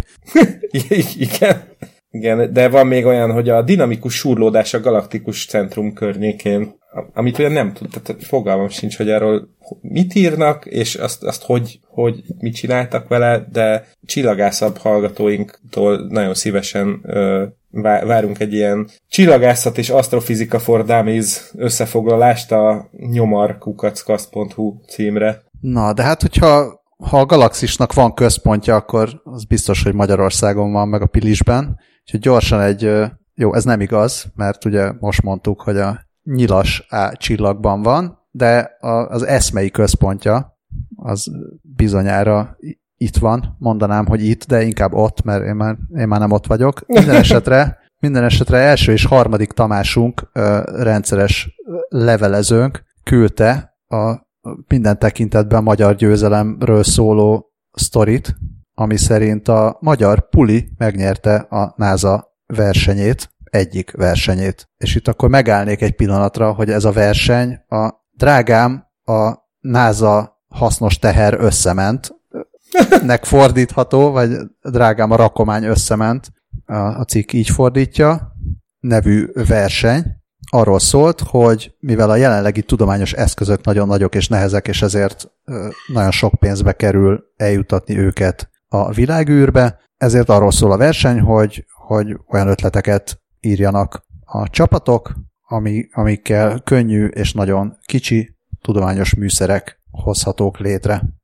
[1.18, 1.62] Igen.
[2.10, 6.77] Igen, de van még olyan, hogy a dinamikus súrlódás a galaktikus centrum környékén,
[7.14, 9.48] amit olyan nem tud, tehát fogalmam sincs, hogy erről
[9.80, 17.00] mit írnak, és azt, azt hogy, hogy mit csináltak vele, de csillagászabb hallgatóinktól nagyon szívesen
[17.02, 17.44] ö,
[17.80, 25.42] várunk egy ilyen csillagászat és asztrofizika for dummies összefoglalást a nyomarkukackast.hu címre.
[25.60, 30.88] Na, de hát hogyha ha a galaxisnak van központja, akkor az biztos, hogy Magyarországon van,
[30.88, 31.78] meg a Pilisben.
[32.02, 32.90] Úgyhogy gyorsan egy,
[33.34, 38.76] jó, ez nem igaz, mert ugye most mondtuk, hogy a nyilas á, csillagban van, de
[39.08, 40.58] az eszmei központja
[40.96, 41.30] az
[41.62, 42.56] bizonyára
[42.96, 46.46] itt van, mondanám, hogy itt, de inkább ott, mert én már, én már nem ott
[46.46, 46.82] vagyok.
[46.86, 50.30] Minden esetre, minden esetre első és harmadik Tamásunk
[50.64, 54.26] rendszeres levelezőnk küldte a
[54.68, 58.36] minden tekintetben magyar győzelemről szóló sztorit,
[58.74, 64.68] ami szerint a magyar Puli megnyerte a NASA versenyét, egyik versenyét.
[64.76, 70.98] És itt akkor megállnék egy pillanatra, hogy ez a verseny a drágám a NASA hasznos
[70.98, 72.14] teher összement,
[73.02, 76.32] nek fordítható, vagy drágám a rakomány összement,
[76.96, 78.36] a cikk így fordítja,
[78.80, 80.04] nevű verseny,
[80.50, 85.30] arról szólt, hogy mivel a jelenlegi tudományos eszközök nagyon nagyok és nehezek, és ezért
[85.86, 92.16] nagyon sok pénzbe kerül eljutatni őket a világűrbe, ezért arról szól a verseny, hogy, hogy
[92.28, 95.14] olyan ötleteket írjanak a csapatok,
[95.48, 101.18] ami, amikkel könnyű és nagyon kicsi tudományos műszerek hozhatók létre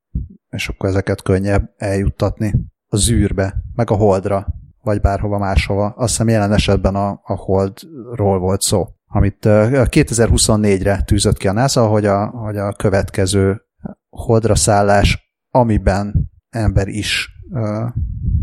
[0.55, 2.55] és akkor ezeket könnyebb eljuttatni
[2.89, 4.47] a zűrbe, meg a holdra,
[4.83, 5.87] vagy bárhova máshova.
[5.87, 11.87] Azt hiszem jelen esetben a, a holdról volt szó, amit 2024-re tűzött ki a NASA,
[11.87, 13.63] hogy a, hogy a következő
[14.09, 17.95] holdra szállás, amiben ember is, tehát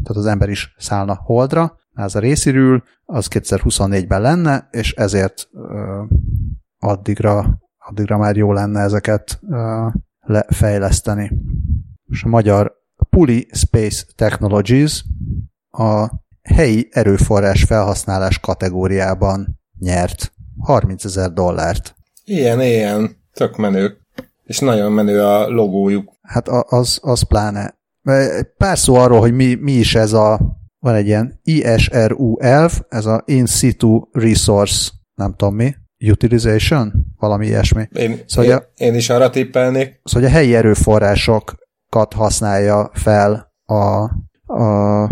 [0.03, 5.49] az ember is szállna holdra, ez a részirül, az 2024-ben lenne, és ezért
[6.79, 9.39] addigra, addigra már jó lenne ezeket
[10.19, 11.31] lefejleszteni
[12.11, 12.73] és a magyar
[13.09, 15.05] Puli Space Technologies
[15.69, 16.07] a
[16.41, 21.95] helyi erőforrás felhasználás kategóriában nyert 30 ezer dollárt.
[22.23, 23.97] Ilyen, ilyen, tök menő.
[24.43, 26.11] És nagyon menő a logójuk.
[26.21, 27.79] Hát az, az pláne.
[28.57, 30.39] Pár szó arról, hogy mi, mi is ez a,
[30.81, 35.75] van egy ilyen ISRU elv, ez a In Situ Resource, nem tudom mi,
[36.09, 37.87] Utilization, valami ilyesmi.
[37.91, 40.01] Én, szóval én, a, én is arra tippelnék.
[40.03, 41.55] Szóval a helyi erőforrások
[42.15, 43.75] használja fel a,
[44.45, 45.03] a,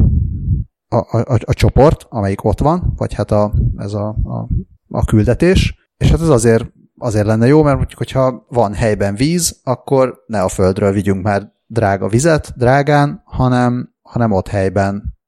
[0.88, 4.48] a, a, a csoport, amelyik ott van, vagy hát a, ez a, a,
[4.90, 6.66] a küldetés, és hát ez azért,
[6.98, 11.52] azért lenne jó, mert mondjuk, hogyha van helyben víz, akkor ne a földről vigyünk már
[11.68, 15.19] drága vizet, drágán, hanem, hanem ott helyben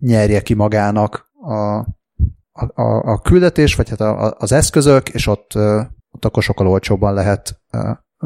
[0.00, 1.78] nyerje ki magának a,
[2.74, 5.54] a, a küldetés, vagy hát a, az eszközök, és ott,
[6.10, 7.60] ott akkor sokkal olcsóbban lehet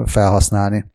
[0.04, 0.92] felhasználni.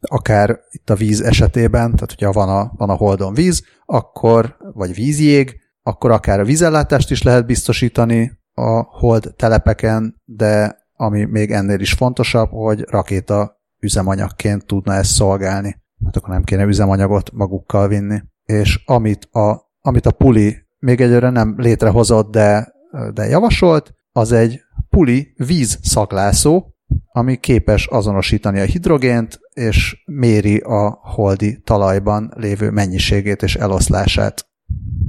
[0.00, 4.94] akár itt a víz esetében, tehát hogyha van a, van a holdon víz, akkor, vagy
[4.94, 11.80] vízjég, akkor akár a vízellátást is lehet biztosítani a hold telepeken, de ami még ennél
[11.80, 15.82] is fontosabb, hogy rakéta üzemanyagként tudna ezt szolgálni.
[16.04, 18.22] Hát akkor nem kéne üzemanyagot magukkal vinni.
[18.44, 22.72] És amit a, amit a puli még egyre nem létrehozott, de,
[23.12, 26.74] de javasolt, az egy puli vízszaklászó,
[27.12, 34.46] ami képes azonosítani a hidrogént, és méri a holdi talajban lévő mennyiségét és eloszlását.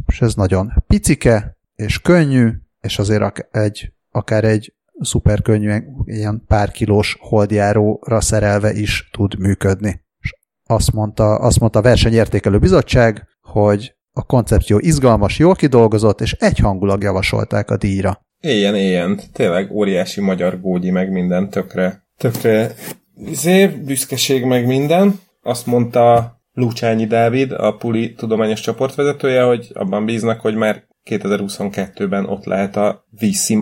[0.07, 6.71] És ez nagyon picike, és könnyű, és azért egy, akár egy szuper könnyűen ilyen pár
[6.71, 10.03] kilós holdjáróra szerelve is tud működni.
[10.19, 10.33] És
[10.65, 17.03] azt mondta, azt mondta a versenyértékelő bizottság, hogy a koncepció izgalmas, jól kidolgozott, és egyhangulag
[17.03, 18.21] javasolták a díjra.
[18.39, 19.19] Éljen, éljen.
[19.33, 22.03] Tényleg óriási magyar gógyi, meg minden tökre.
[22.17, 22.71] Tökre
[23.15, 25.19] izé, büszkeség meg minden.
[25.41, 32.45] Azt mondta Lucsányi Dávid, a Puli tudományos csoportvezetője, hogy abban bíznak, hogy már 2022-ben ott
[32.45, 33.05] lehet a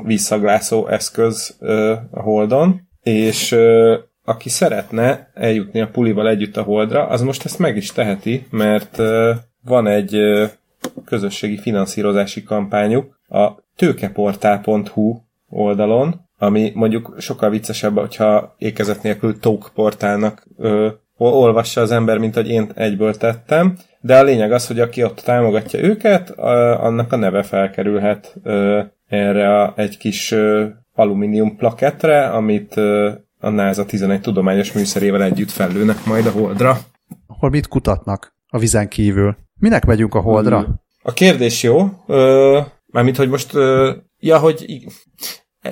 [0.03, 7.07] vízszaglászó eszköz ö, a Holdon, és ö, aki szeretne eljutni a Pulival együtt a Holdra,
[7.07, 10.21] az most ezt meg is teheti, mert ö, van egy
[11.05, 15.17] közösségi finanszírozási kampányuk a tőkeportál.hu
[15.49, 22.35] oldalon, ami mondjuk sokkal viccesebb, hogyha ékezet nélkül Talk portálnak ö, olvassa az ember, mint
[22.35, 27.15] hogy én egyből tettem, de a lényeg az, hogy aki ott támogatja őket, annak a
[27.15, 28.35] neve felkerülhet
[29.07, 30.35] erre a, egy kis
[30.93, 32.75] alumínium plakettre, amit
[33.39, 36.77] a NASA 11 tudományos műszerével együtt fellőnek majd a Holdra.
[37.27, 39.37] Hol mit kutatnak a vizen kívül?
[39.59, 40.83] Minek megyünk a Holdra?
[41.01, 41.89] A kérdés jó.
[42.07, 43.53] Ö, mármint, hogy most...
[43.53, 44.83] Ö, ja, hogy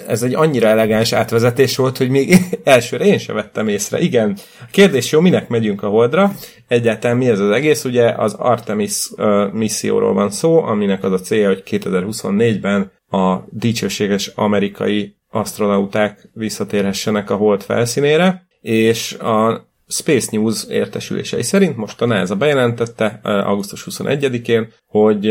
[0.07, 3.99] ez egy annyira elegáns átvezetés volt, hogy még elsőre én sem vettem észre.
[3.99, 6.31] Igen, a kérdés jó, minek megyünk a Holdra?
[6.67, 7.83] Egyáltalán mi ez az egész?
[7.83, 14.27] Ugye az Artemis uh, misszióról van szó, aminek az a célja, hogy 2024-ben a dicsőséges
[14.27, 22.35] amerikai astronauták visszatérhessenek a Hold felszínére, és a Space News értesülései szerint most a NASA
[22.35, 25.25] bejelentette augusztus 21-én, hogy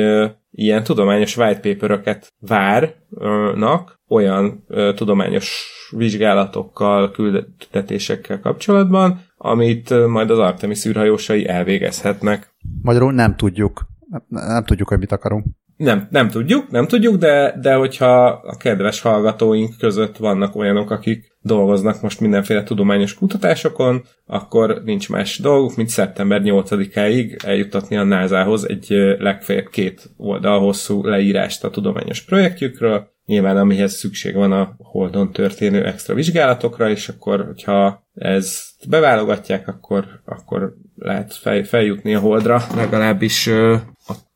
[0.51, 11.49] ilyen tudományos white paperöket várnak olyan tudományos vizsgálatokkal, küldetésekkel kapcsolatban, amit majd az Artemis űrhajósai
[11.49, 12.55] elvégezhetnek.
[12.83, 13.87] Magyarul nem tudjuk.
[14.09, 15.47] Nem, nem tudjuk, hogy mit akarunk.
[15.81, 21.37] Nem, nem tudjuk, nem tudjuk, de, de hogyha a kedves hallgatóink között vannak olyanok, akik
[21.43, 28.69] dolgoznak most mindenféle tudományos kutatásokon, akkor nincs más dolguk, mint szeptember 8-áig eljutatni a NASA-hoz
[28.69, 28.89] egy
[29.19, 35.85] legfeljebb két oldal hosszú leírást a tudományos projektjükről, nyilván amihez szükség van a Holdon történő
[35.85, 43.51] extra vizsgálatokra, és akkor, hogyha ezt beválogatják, akkor, akkor lehet fel, feljutni a Holdra, legalábbis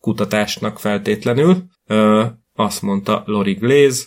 [0.04, 1.56] kutatásnak feltétlenül.
[2.54, 4.04] Azt mondta Lori Glaze,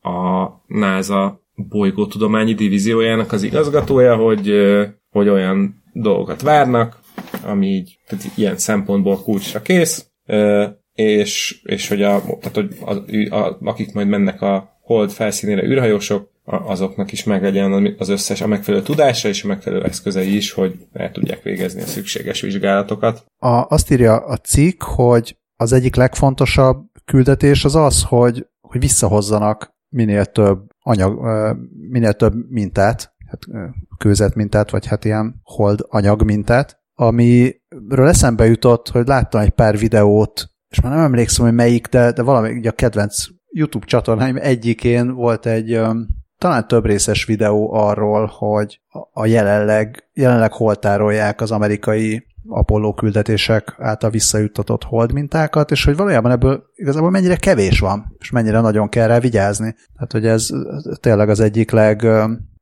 [0.00, 4.52] a NASA bolygótudományi divíziójának az igazgatója, hogy,
[5.10, 6.98] hogy olyan dolgokat várnak,
[7.44, 10.10] ami így, tehát ilyen szempontból kulcsra kész,
[10.92, 16.30] és, és hogy, a, tehát, hogy a, a, akik majd mennek a hold felszínére űrhajósok,
[16.44, 21.10] azoknak is meglegyen az összes a megfelelő tudása és a megfelelő eszközei is, hogy el
[21.10, 23.24] tudják végezni a szükséges vizsgálatokat.
[23.38, 29.70] A, azt írja a cikk, hogy az egyik legfontosabb küldetés az az, hogy, hogy visszahozzanak
[29.88, 31.20] minél több anyag,
[31.90, 33.40] minél több mintát, hát
[33.98, 39.78] kőzet mintát, vagy hát ilyen hold anyag mintát, amiről eszembe jutott, hogy láttam egy pár
[39.78, 43.24] videót, és már nem emlékszem, hogy melyik, de, de valami ugye a kedvenc
[43.54, 45.80] YouTube csatornáim egyikén volt egy
[46.42, 48.80] talán több részes videó arról, hogy
[49.12, 56.30] a jelenleg, jelenleg holtárolják az amerikai Apollo küldetések által visszajuttatott hold mintákat, és hogy valójában
[56.30, 59.74] ebből igazából mennyire kevés van, és mennyire nagyon kell rá vigyázni.
[59.94, 60.48] Tehát, hogy ez
[61.00, 62.06] tényleg az egyik leg,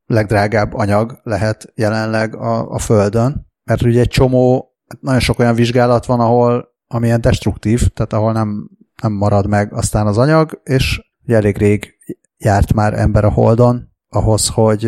[0.06, 6.06] legdrágább anyag lehet jelenleg a, a Földön, mert ugye egy csomó, nagyon sok olyan vizsgálat
[6.06, 8.70] van, ahol amilyen destruktív, tehát ahol nem,
[9.02, 11.98] nem marad meg aztán az anyag, és elég rég
[12.44, 14.82] járt már ember a Holdon, ahhoz, hogy,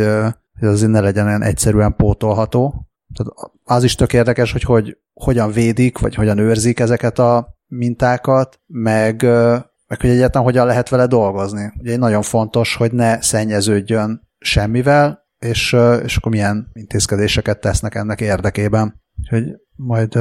[0.58, 2.88] hogy az ne legyen olyan egyszerűen pótolható.
[3.14, 8.60] Tehát az is tök érdekes, hogy, hogy hogyan védik, vagy hogyan őrzik ezeket a mintákat,
[8.66, 9.22] meg,
[9.86, 11.72] meg hogy egyáltalán hogyan lehet vele dolgozni.
[11.78, 19.00] Ugye nagyon fontos, hogy ne szennyeződjön semmivel, és, és akkor milyen intézkedéseket tesznek ennek érdekében.
[19.20, 19.44] Úgyhogy
[19.76, 20.18] majd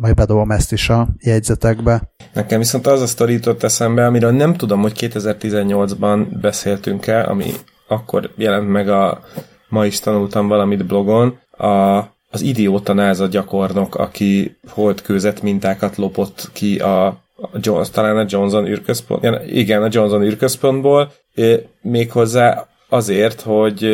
[0.00, 2.12] majd bedobom ezt is a jegyzetekbe.
[2.32, 7.50] Nekem viszont az a sztori jutott eszembe, amiről nem tudom, hogy 2018-ban beszéltünk-e, ami
[7.88, 9.20] akkor jelent meg a
[9.68, 16.78] ma is tanultam valamit blogon, a az idióta NASA gyakornok, aki holdkőzet mintákat lopott ki
[16.78, 17.18] a, a
[17.60, 21.12] Jones, talán a Johnson űrközpont, igen, a Johnson űrközpontból,
[21.82, 23.88] méghozzá azért, hogy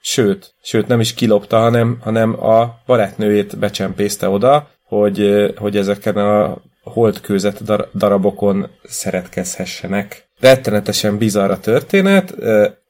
[0.00, 6.56] sőt, sőt nem is kilopta, hanem, hanem a barátnőjét becsempészte oda, hogy, hogy ezeken a
[6.82, 7.62] holdkőzet
[7.94, 10.28] darabokon szeretkezhessenek.
[10.40, 12.34] Rettenetesen bizarra a történet,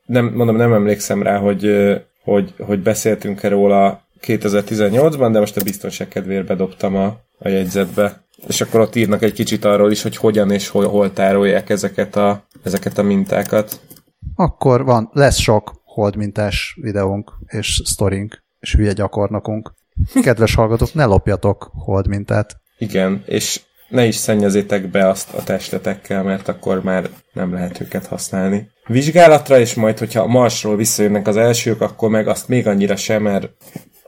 [0.07, 1.93] nem, mondom, nem emlékszem rá, hogy,
[2.23, 8.23] hogy, hogy beszéltünk-e róla 2018-ban, de most a biztonság kedvéért bedobtam a, a jegyzetbe.
[8.47, 12.17] És akkor ott írnak egy kicsit arról is, hogy hogyan és hol, hol tárolják ezeket
[12.17, 13.81] a, ezeket a mintákat.
[14.35, 19.73] Akkor van, lesz sok holdmintás videónk és sztorink és hülye gyakornokunk.
[20.23, 22.57] Kedves hallgatók, ne lopjatok holdmintát.
[22.79, 28.07] Igen, és ne is szennyezétek be azt a testetekkel, mert akkor már nem lehet őket
[28.07, 28.71] használni.
[28.87, 33.23] Vizsgálatra, és majd, hogyha a Marsról visszajönnek az elsők, akkor meg azt még annyira sem,
[33.23, 33.49] mert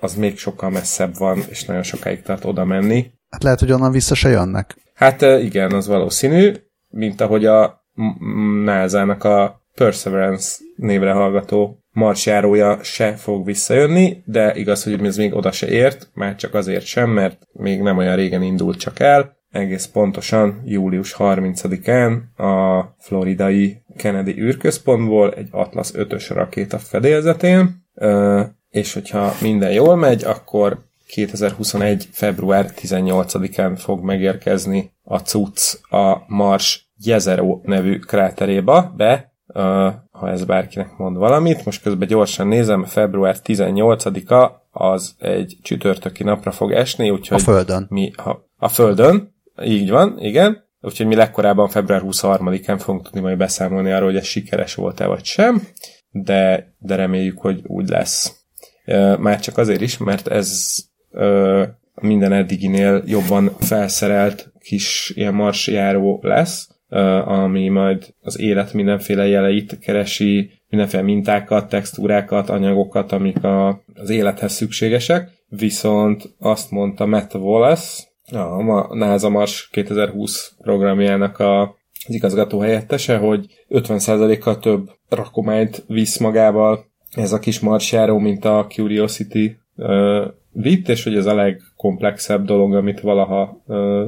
[0.01, 3.11] az még sokkal messzebb van, és nagyon sokáig tart oda menni.
[3.31, 4.77] Hát lehet, hogy onnan vissza se jönnek.
[4.95, 6.53] Hát igen, az valószínű,
[6.89, 7.85] mint ahogy a
[8.65, 15.53] NASA-nak a Perseverance névre hallgató marsjárója se fog visszajönni, de igaz, hogy ez még oda
[15.53, 19.87] se ért, már csak azért sem, mert még nem olyan régen indult csak el, egész
[19.87, 27.87] pontosan július 30-án a floridai Kennedy űrközpontból egy Atlas 5-ös rakéta fedélzetén,
[28.71, 32.09] és hogyha minden jól megy, akkor 2021.
[32.13, 39.30] február 18-án fog megérkezni a cucc a Mars Jezero nevű kráteréba, be,
[40.11, 41.65] ha ez bárkinek mond valamit.
[41.65, 47.39] Most közben gyorsan nézem, február 18-a az egy csütörtöki napra fog esni, úgyhogy...
[47.39, 47.87] A Földön.
[47.89, 50.69] Mi, ha, a Földön, így van, igen.
[50.81, 55.25] Úgyhogy mi legkorábban február 23-án fogunk tudni majd beszámolni arról, hogy ez sikeres volt-e vagy
[55.25, 55.63] sem,
[56.11, 58.45] de, de reméljük, hogy úgy lesz.
[59.19, 60.75] Már csak azért is, mert ez
[61.95, 66.69] minden eddiginél jobban felszerelt kis ilyen marsjáró lesz,
[67.25, 74.53] ami majd az élet mindenféle jeleit keresi, mindenféle mintákat, textúrákat, anyagokat, amik a, az élethez
[74.53, 75.31] szükségesek.
[75.49, 81.63] Viszont azt mondta Matt Wallace, a NASA Mars 2020 programjának a,
[82.07, 88.67] az igazgató helyettese, hogy 50%-kal több rakományt visz magával ez a kis marsjáró, mint a
[88.69, 94.05] Curiosity uh, vitt, és hogy ez a legkomplexebb dolog, amit valaha uh,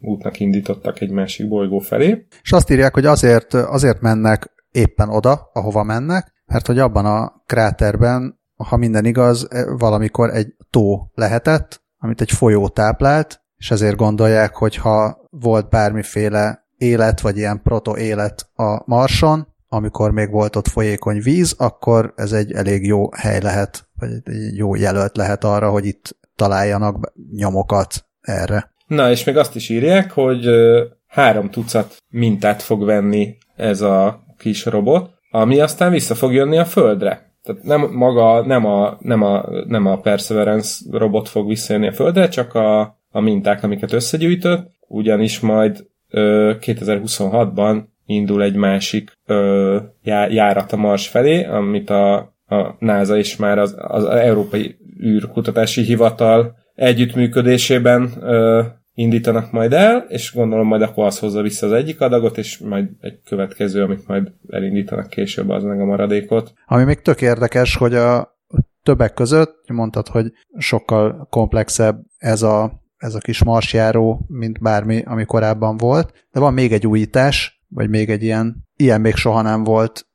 [0.00, 2.26] útnak indítottak egy másik bolygó felé.
[2.42, 7.42] És azt írják, hogy azért, azért mennek éppen oda, ahova mennek, mert hogy abban a
[7.46, 9.48] kráterben, ha minden igaz,
[9.78, 16.66] valamikor egy tó lehetett, amit egy folyó táplált, és ezért gondolják, hogy ha volt bármiféle
[16.76, 22.52] élet, vagy ilyen proto-élet a Marson, amikor még volt ott folyékony víz, akkor ez egy
[22.52, 28.72] elég jó hely lehet, vagy egy jó jelölt lehet arra, hogy itt találjanak nyomokat erre.
[28.88, 30.48] Na, és még azt is írják, hogy
[31.06, 36.64] három tucat mintát fog venni ez a kis robot, ami aztán vissza fog jönni a
[36.64, 37.32] Földre.
[37.42, 42.28] Tehát nem maga, nem a, nem a, nem a Perseverance robot fog visszajönni a Földre,
[42.28, 42.80] csak a,
[43.10, 49.76] a minták, amiket összegyűjtött, ugyanis majd ö, 2026-ban indul egy másik ö,
[50.28, 52.16] járat a Mars felé, amit a,
[52.46, 58.62] a NASA és már az, az Európai űrkutatási hivatal együttműködésében ö,
[58.98, 62.88] indítanak majd el, és gondolom majd akkor az hozza vissza az egyik adagot, és majd
[63.00, 66.52] egy következő, amit majd elindítanak később, az meg a maradékot.
[66.66, 68.38] Ami még tök érdekes, hogy a
[68.82, 75.24] többek között, mondtad, hogy sokkal komplexebb ez a, ez a kis marsjáró, mint bármi, ami
[75.24, 79.64] korábban volt, de van még egy újítás, vagy még egy ilyen, ilyen még soha nem
[79.64, 80.06] volt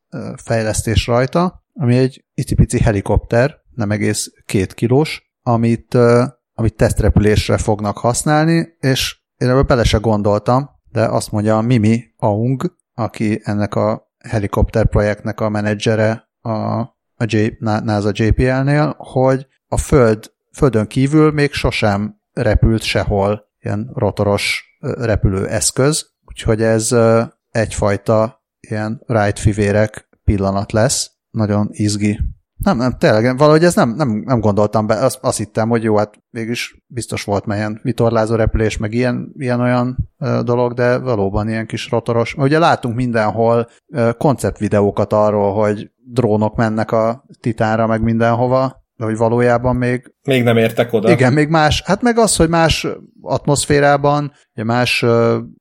[0.43, 5.97] fejlesztés rajta, ami egy icipici helikopter, nem egész két kilós, amit
[6.53, 12.03] amit tesztrepülésre fognak használni, és én ebbe bele se gondoltam, de azt mondja a Mimi
[12.17, 16.79] Aung, aki ennek a helikopter projektnek a menedzsere a,
[17.15, 24.77] a J, NASA JPL-nél, hogy a Föld, Földön kívül még sosem repült sehol ilyen rotoros
[24.79, 26.95] repülő eszköz, úgyhogy ez
[27.51, 32.19] egyfajta ilyen ride fivérek pillanat lesz, nagyon izgi
[32.63, 35.97] nem, nem, tényleg, valahogy ez nem, nem, nem gondoltam be, azt, azt hittem, hogy jó,
[35.97, 40.09] hát mégis biztos volt már ilyen vitorlázó repülés, meg ilyen, ilyen olyan
[40.43, 42.33] dolog, de valóban ilyen kis rotoros.
[42.37, 43.69] Ugye látunk mindenhol
[44.17, 50.13] konceptvideókat arról, hogy drónok mennek a titánra, meg mindenhova, de hogy valójában még...
[50.27, 51.11] Még nem értek oda.
[51.11, 52.87] Igen, még más, hát meg az, hogy más
[53.21, 55.05] atmoszférában, ugye más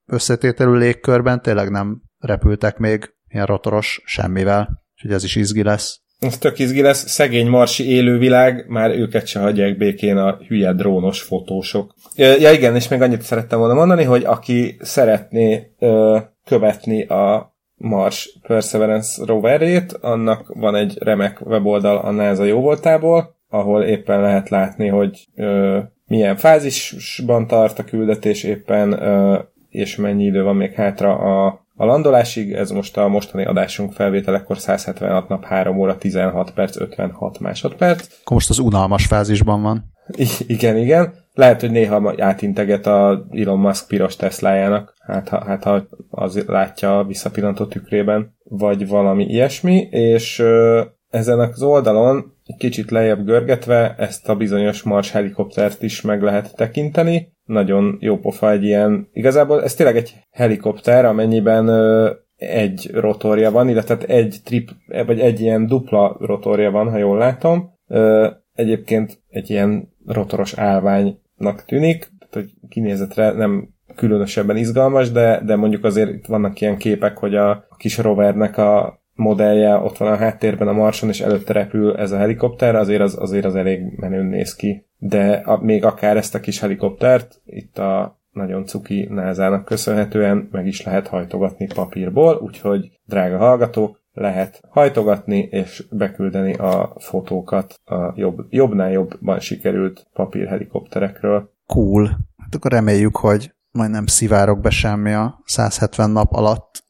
[0.07, 6.01] összetételű légkörben tényleg nem repültek még ilyen rotoros semmivel, úgyhogy ez is izgi lesz.
[6.23, 11.23] Ez tök izgi lesz, szegény marsi élővilág, már őket se hagyják békén a hülye drónos
[11.23, 11.95] fotósok.
[12.16, 18.39] Ja igen, és még annyit szerettem volna mondani, hogy aki szeretné ö, követni a Mars
[18.47, 25.27] Perseverance roverét, annak van egy remek weboldal a NASA jóvoltából, ahol éppen lehet látni, hogy
[25.37, 31.62] ö, milyen fázisban tart a küldetés éppen, ö, és mennyi idő van még hátra a
[31.75, 37.39] a landolásig, ez most a mostani adásunk felvételekor 176 nap, 3 óra, 16 perc, 56
[37.39, 38.07] másodperc.
[38.20, 39.85] Akkor most az unalmas fázisban van.
[40.16, 41.14] I- igen, igen.
[41.35, 46.99] Lehet, hogy néha átinteget a Elon Musk piros Teslájának, hát ha, hát, ha az látja
[46.99, 53.95] a visszapillantó tükrében, vagy valami ilyesmi, és ö, ezen az oldalon egy kicsit lejjebb görgetve
[53.99, 59.62] ezt a bizonyos Mars helikoptert is meg lehet tekinteni, nagyon jó pofa egy ilyen, igazából
[59.62, 64.70] ez tényleg egy helikopter, amennyiben ö, egy rotorja van, illetve egy trip,
[65.07, 67.70] vagy egy ilyen dupla rotorja van, ha jól látom.
[67.86, 75.57] Ö, egyébként egy ilyen rotoros állványnak tűnik, tehát hogy kinézetre nem különösebben izgalmas, de, de
[75.57, 80.17] mondjuk azért itt vannak ilyen képek, hogy a kis rovernek a modellje ott van a
[80.17, 84.27] háttérben a Marson, és előtte repül ez a helikopter, azért az, azért az elég menőn
[84.27, 84.87] néz ki.
[84.99, 90.67] De a, még akár ezt a kis helikoptert itt a nagyon cuki názának köszönhetően meg
[90.67, 98.39] is lehet hajtogatni papírból, úgyhogy drága hallgatók, lehet hajtogatni és beküldeni a fotókat a jobb,
[98.49, 101.51] jobbnál jobban sikerült papírhelikopterekről.
[101.67, 102.07] Cool.
[102.37, 106.85] Hát akkor reméljük, hogy majd nem szivárok be semmi a 170 nap alatt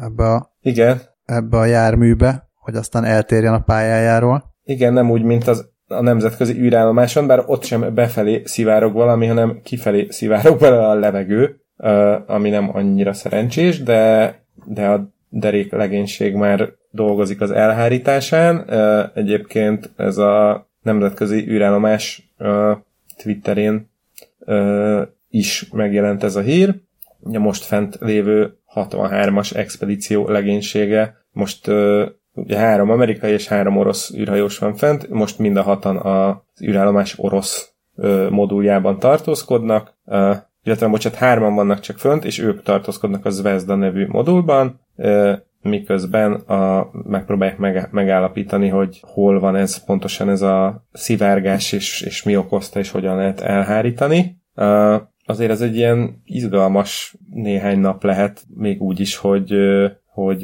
[0.00, 4.44] ebbe a Igen, ebbe a járműbe, hogy aztán eltérjen a pályájáról.
[4.64, 9.60] Igen, nem úgy, mint az a nemzetközi űrállomáson, bár ott sem befelé szivárog valami, hanem
[9.62, 11.60] kifelé szivárog bele a levegő,
[12.26, 18.70] ami nem annyira szerencsés, de, de a derék legénység már dolgozik az elhárításán.
[19.14, 22.32] Egyébként ez a nemzetközi űrállomás
[23.16, 23.90] Twitterén
[25.30, 26.74] is megjelent ez a hír.
[27.32, 31.68] A most fent lévő 63-as expedíció legénysége most
[32.34, 37.14] ugye három amerikai és három orosz űrhajós van fent, most mind a hatan az űrállomás
[37.18, 37.72] orosz
[38.30, 39.94] moduljában tartózkodnak,
[40.62, 44.80] illetve bocsánat, hárman vannak csak fönt, és ők tartózkodnak a Zvezda nevű modulban,
[45.62, 52.22] miközben a, megpróbálják meg, megállapítani, hogy hol van ez pontosan ez a szivárgás, és, és
[52.22, 54.40] mi okozta, és hogyan lehet elhárítani.
[55.26, 59.54] Azért ez egy ilyen izgalmas néhány nap lehet, még úgy is, hogy,
[60.04, 60.42] hogy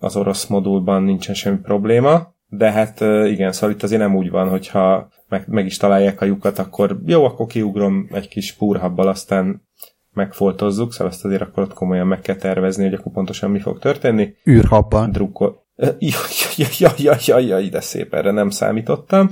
[0.00, 4.48] az orosz modulban nincsen semmi probléma, de hát igen, szóval itt azért nem úgy van,
[4.48, 9.68] hogyha meg, meg is találják a lyukat, akkor jó, akkor kiugrom egy kis púrhabbal, aztán
[10.12, 13.78] megfoltozzuk, szóval ezt azért akkor ott komolyan meg kell tervezni, hogy akkor pontosan mi fog
[13.78, 14.34] történni.
[14.48, 15.12] Űrhabban.
[15.12, 15.68] Drukkol.
[15.98, 16.18] Ja,
[16.56, 19.30] ja, ja, ja, ja, ja, ide szép, erre nem számítottam.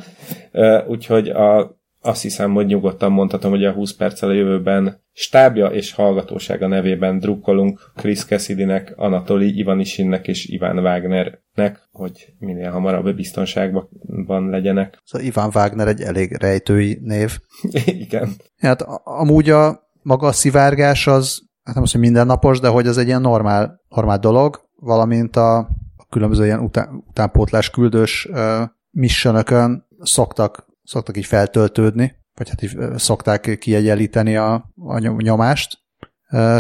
[0.86, 5.92] Úgyhogy a azt hiszem, hogy nyugodtan mondhatom, hogy a 20 perccel a jövőben stábja és
[5.92, 15.02] hallgatósága nevében drukkolunk Chris Cassidy-nek, Anatoli Ivanisinnek és Iván Wagnernek, hogy minél hamarabb biztonságban legyenek.
[15.04, 17.38] Szóval Iván Wagner egy elég rejtői név.
[18.04, 18.28] Igen.
[18.58, 22.98] Hát amúgy a maga a szivárgás az, hát nem azt, hogy mindennapos, de hogy az
[22.98, 25.58] egy ilyen normál, normál dolog, valamint a,
[25.96, 32.76] a különböző ilyen után, utánpótlás küldős uh, missionökön szoktak szoktak így feltöltődni, vagy hát így
[32.96, 35.78] szokták kiegyenlíteni a, a nyomást,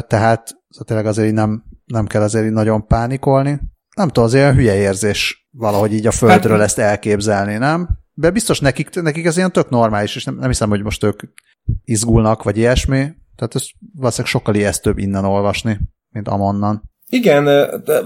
[0.06, 3.60] tehát szóval tényleg azért nem, nem kell azért így nagyon pánikolni.
[3.96, 7.88] Nem tudom, azért hülye érzés valahogy így a földről hát, ezt elképzelni, nem?
[8.14, 11.20] De biztos nekik, nekik ez ilyen tök normális, és nem, nem hiszem, hogy most ők
[11.84, 12.96] izgulnak, vagy ilyesmi.
[13.36, 13.62] Tehát ez
[13.94, 16.90] valószínűleg sokkal ijesztőbb innen olvasni, mint amonnan.
[17.10, 17.48] Igen,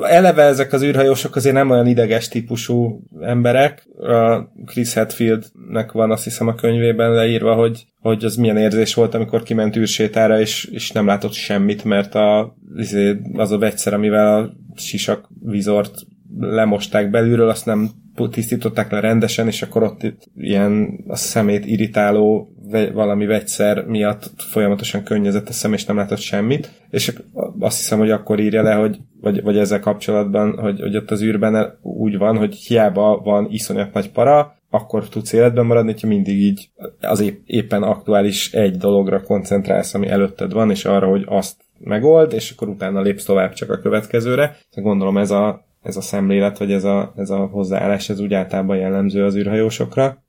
[0.03, 3.87] eleve ezek az űrhajósok azért nem olyan ideges típusú emberek.
[3.99, 9.15] A Chris Hadfieldnek van azt hiszem a könyvében leírva, hogy, hogy az milyen érzés volt,
[9.15, 14.39] amikor kiment űrsétára, és, és nem látott semmit, mert a, izé, az a vegyszer, amivel
[14.39, 15.95] a sisak vizort
[16.39, 17.91] lemosták belülről, azt nem
[18.31, 22.52] tisztították le rendesen, és akkor ott itt ilyen a szemét irritáló
[22.93, 27.13] valami vegyszer miatt folyamatosan könnyezett a szem, és nem látott semmit, és
[27.59, 31.23] azt hiszem, hogy akkor írja le, hogy, vagy, vagy ezzel kapcsolatban, hogy, hogy ott az
[31.23, 36.39] űrben úgy van, hogy hiába van iszonyat nagy para, akkor tudsz életben maradni, hogyha mindig
[36.39, 41.57] így az épp, éppen aktuális egy dologra koncentrálsz, ami előtted van, és arra, hogy azt
[41.79, 44.57] megold, és akkor utána lépsz tovább csak a következőre.
[44.75, 48.77] Gondolom ez a, ez a szemlélet, vagy ez a, ez a hozzáállás, ez úgy általában
[48.77, 50.25] jellemző az űrhajósokra.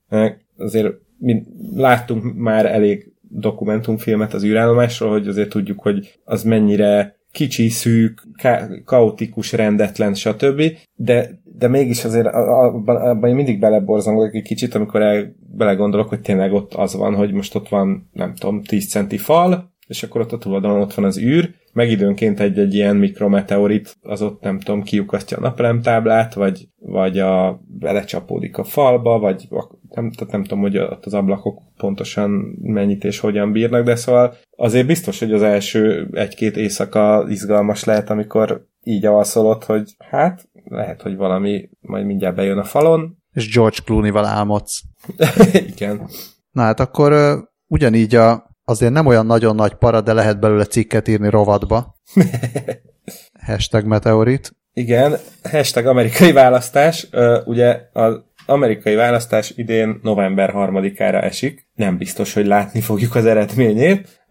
[0.58, 1.42] Azért mi
[1.74, 8.84] láttunk már elég dokumentumfilmet az űrállomásról, hogy azért tudjuk, hogy az mennyire kicsi, szűk, ka-
[8.84, 10.62] kaotikus, rendetlen, stb.
[10.94, 16.20] De de mégis azért abban, abban én mindig beleborzongok egy kicsit, amikor el, belegondolok, hogy
[16.20, 20.20] tényleg ott az van, hogy most ott van, nem tudom, 10 centi fal, és akkor
[20.20, 24.60] ott a túloldalon ott van az űr, meg időnként egy-egy ilyen mikrometeorit, az ott nem
[24.60, 29.48] tudom, kiukasztja a napelemtáblát, vagy, vagy a, belecsapódik a falba, vagy
[29.90, 32.30] nem, tehát nem tudom, hogy ott az ablakok pontosan
[32.62, 38.10] mennyit és hogyan bírnak, de szóval azért biztos, hogy az első egy-két éjszaka izgalmas lehet,
[38.10, 43.16] amikor így alszolod, hogy hát lehet, hogy valami majd mindjárt bejön a falon.
[43.32, 44.82] És George Clooney-val álmodsz.
[45.74, 46.08] Igen.
[46.50, 50.64] Na hát akkor uh, ugyanígy a, azért nem olyan nagyon nagy para, de lehet belőle
[50.64, 51.94] cikket írni rovatba.
[53.46, 54.56] Hashtag meteorit.
[54.72, 55.16] Igen,
[55.50, 57.08] hashtag amerikai választás.
[57.44, 61.68] Ugye az amerikai választás idén november 3-ára esik.
[61.74, 64.26] Nem biztos, hogy látni fogjuk az eredményét.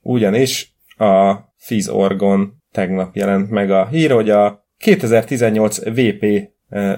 [0.00, 6.26] Ugyanis a Fiz Orgon tegnap jelent meg a hír, hogy a 2018 VP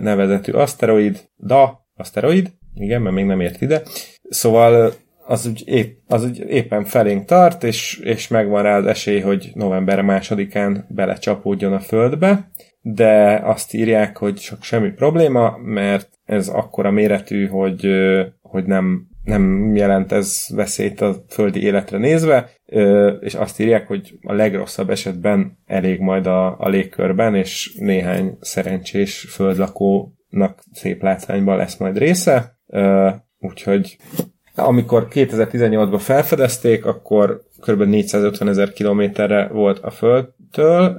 [0.01, 3.83] nevezetű aszteroid, DA aszteroid, igen, mert még nem ért ide,
[4.29, 4.93] szóval
[5.25, 9.51] az úgy, épp, az úgy éppen felénk tart, és, és megvan rá az esély, hogy
[9.55, 12.51] november másodikán belecsapódjon a Földbe,
[12.81, 17.89] de azt írják, hogy csak semmi probléma, mert ez akkora méretű, hogy,
[18.41, 22.51] hogy nem, nem jelent ez veszélyt a földi életre nézve,
[23.21, 29.21] és azt írják, hogy a legrosszabb esetben elég majd a, a légkörben, és néhány szerencsés
[29.21, 32.59] földlakónak szép látványban lesz majd része,
[33.39, 33.97] úgyhogy
[34.55, 37.83] amikor 2018-ban felfedezték, akkor kb.
[37.83, 40.97] 450 ezer kilométerre volt a Földtől,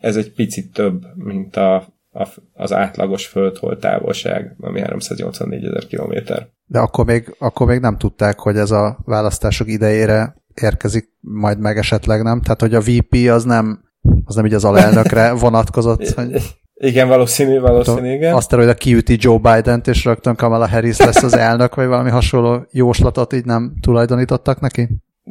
[0.00, 1.74] ez egy picit több, mint a,
[2.12, 6.48] a, az átlagos földhol távolság, ami 384 ezer kilométer.
[6.66, 11.76] De akkor még, akkor még nem tudták, hogy ez a választások idejére érkezik majd meg
[11.78, 12.40] esetleg, nem?
[12.40, 13.84] Tehát, hogy a VP az nem,
[14.24, 16.42] az nem így az alelnökre vonatkozott, hogy...
[16.78, 18.34] Igen, valószínű, valószínű, igen.
[18.34, 22.10] Azt hogy a kiüti Joe Biden-t, és rögtön Kamala Harris lesz az elnök, vagy valami
[22.10, 24.88] hasonló jóslatot így nem tulajdonítottak neki?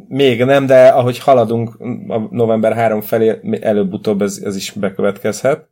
[0.08, 1.76] Még nem, de ahogy haladunk
[2.08, 5.68] a november 3 felé, előbb-utóbb ez, ez is bekövetkezhet.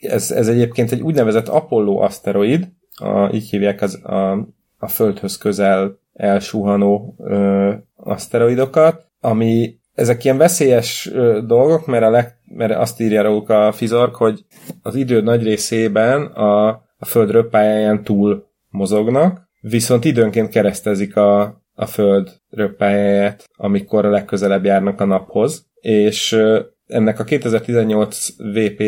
[0.00, 4.32] Ez, ez egyébként egy úgynevezett Apollo aszteroid, a, így hívják az, a,
[4.78, 12.37] a Földhöz közel elsuhanó ö, aszteroidokat, ami ezek ilyen veszélyes ö, dolgok, mert, a leg,
[12.48, 14.44] mert azt írja róluk a fizork, hogy
[14.82, 21.86] az idő nagy részében a, a Föld röppályáján túl mozognak, viszont időnként keresztezik a, a
[21.86, 26.38] Föld röppályáját, amikor a legközelebb járnak a naphoz, és
[26.88, 28.80] ennek a 2018 VP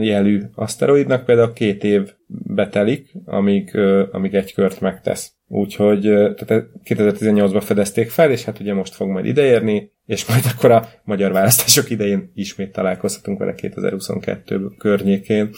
[0.00, 3.76] jelű aszteroidnak például két év betelik, amíg,
[4.10, 5.32] amíg egy kört megtesz.
[5.46, 6.00] Úgyhogy
[6.36, 10.88] tehát 2018-ban fedezték fel, és hát ugye most fog majd ideérni, és majd akkor a
[11.04, 15.50] magyar választások idején ismét találkozhatunk vele 2022 környékén.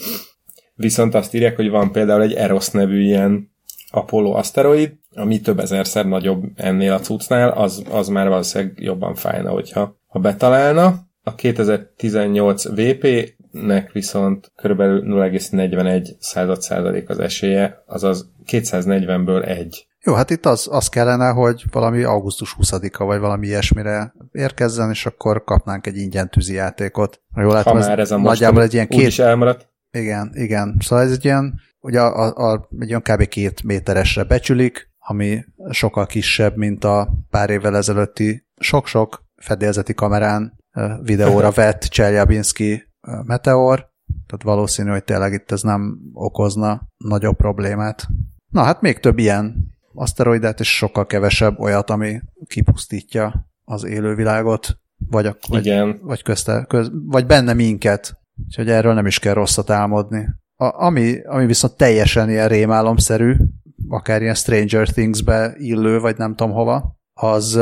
[0.75, 3.51] Viszont azt írják, hogy van például egy Eros nevű ilyen
[3.91, 9.49] Apollo aszteroid, ami több ezerszer nagyobb ennél a cuccnál, az, az már valószínűleg jobban fájna,
[9.49, 11.09] hogyha ha betalálna.
[11.23, 14.79] A 2018 VP-nek viszont kb.
[14.79, 19.85] 0,41 század százalék az esélye, azaz 240-ből egy.
[20.03, 25.05] Jó, hát itt az, az kellene, hogy valami augusztus 20-a vagy valami ilyesmire érkezzen, és
[25.05, 27.21] akkor kapnánk egy ingyen tűzi játékot.
[27.35, 29.07] Jól látom, ez, ez a nagyjából egy ilyen két...
[29.07, 29.69] is elmaradt.
[29.91, 30.77] Igen, igen.
[30.79, 33.27] Szóval ez egy ilyen, ugye a, a, a, egy olyan kb.
[33.27, 40.59] két méteresre becsülik, ami sokkal kisebb, mint a pár évvel ezelőtti sok-sok fedélzeti kamerán
[41.01, 42.83] videóra vett Cseljabinski
[43.23, 43.89] Meteor,
[44.27, 48.07] tehát valószínű, hogy tényleg itt ez nem okozna nagyobb problémát.
[48.49, 55.25] Na hát még több ilyen aszteroidát, és sokkal kevesebb olyat, ami kipusztítja az élővilágot, vagy,
[55.25, 55.99] a, vagy, Igen.
[56.01, 58.19] vagy, közte, köz, vagy benne minket.
[58.45, 60.29] Úgyhogy erről nem is kell rosszat álmodni.
[60.55, 63.35] A, ami, ami viszont teljesen ilyen rémálomszerű,
[63.89, 67.59] akár ilyen Stranger Things-be illő, vagy nem tudom hova, az,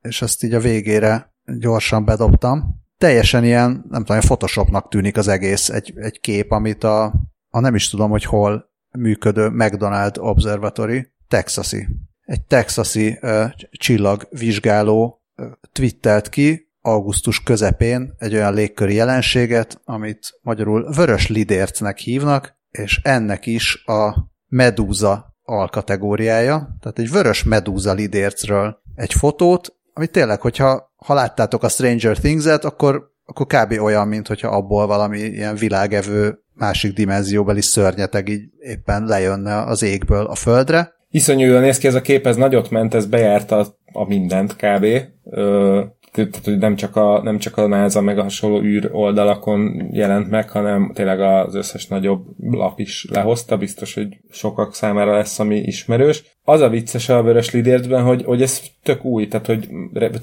[0.00, 5.68] és ezt így a végére gyorsan bedobtam, teljesen ilyen, nem tudom, Photoshopnak tűnik az egész,
[5.68, 7.14] egy, egy kép, amit a,
[7.48, 11.88] a nem is tudom, hogy hol működő McDonald Observatory, texasi.
[12.22, 20.92] Egy texasi uh, csillagvizsgáló uh, twittelt ki augusztus közepén egy olyan légköri jelenséget, amit magyarul
[20.94, 29.12] vörös lidércnek hívnak, és ennek is a medúza alkategóriája, tehát egy vörös medúza lidércről egy
[29.12, 33.80] fotót, ami tényleg, hogyha ha láttátok a Stranger Things-et, akkor, akkor kb.
[33.80, 40.26] olyan, mint hogyha abból valami ilyen világevő másik dimenzióbeli szörnyeteg így éppen lejönne az égből
[40.26, 40.92] a földre.
[41.10, 44.86] Iszonyú jól néz ki ez a kép, ez nagyot ment, ez bejárta a mindent kb.
[45.30, 45.82] Ö,
[46.12, 50.30] tehát hogy nem csak, a, nem csak a NASA meg a hasonló űr oldalakon jelent
[50.30, 55.56] meg, hanem tényleg az összes nagyobb lap is lehozta, biztos, hogy sokak számára lesz, ami
[55.56, 56.24] ismerős.
[56.44, 59.68] Az a vicces a Vörös Lidértben, hogy, hogy ez tök új, tehát hogy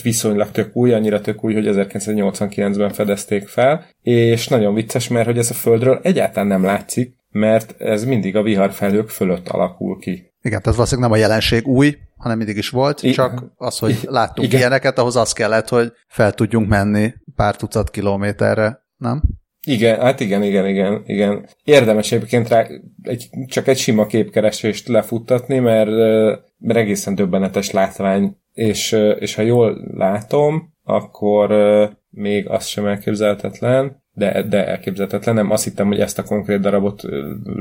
[0.03, 5.37] viszonylag tök új, annyira tök új, hogy 1989-ben fedezték fel, és nagyon vicces, mert hogy
[5.37, 10.31] ez a Földről egyáltalán nem látszik, mert ez mindig a viharfelhők fölött alakul ki.
[10.41, 13.97] Igen, tehát valószínűleg nem a jelenség új, hanem mindig is volt, I- csak az, hogy
[14.09, 14.59] láttunk igen.
[14.59, 19.21] ilyeneket, ahhoz az kellett, hogy fel tudjunk menni pár tucat kilométerre, nem?
[19.67, 21.47] Igen, hát igen, igen, igen, igen.
[21.63, 22.67] Érdemes egyébként rá
[23.01, 25.89] egy, csak egy sima képkeresést lefuttatni, mert,
[26.57, 31.49] mert egészen döbbenetes látvány, és, és ha jól látom, akkor
[32.09, 35.35] még az sem elképzelhetetlen, de, de elképzelhetetlen.
[35.35, 37.01] Nem azt hittem, hogy ezt a konkrét darabot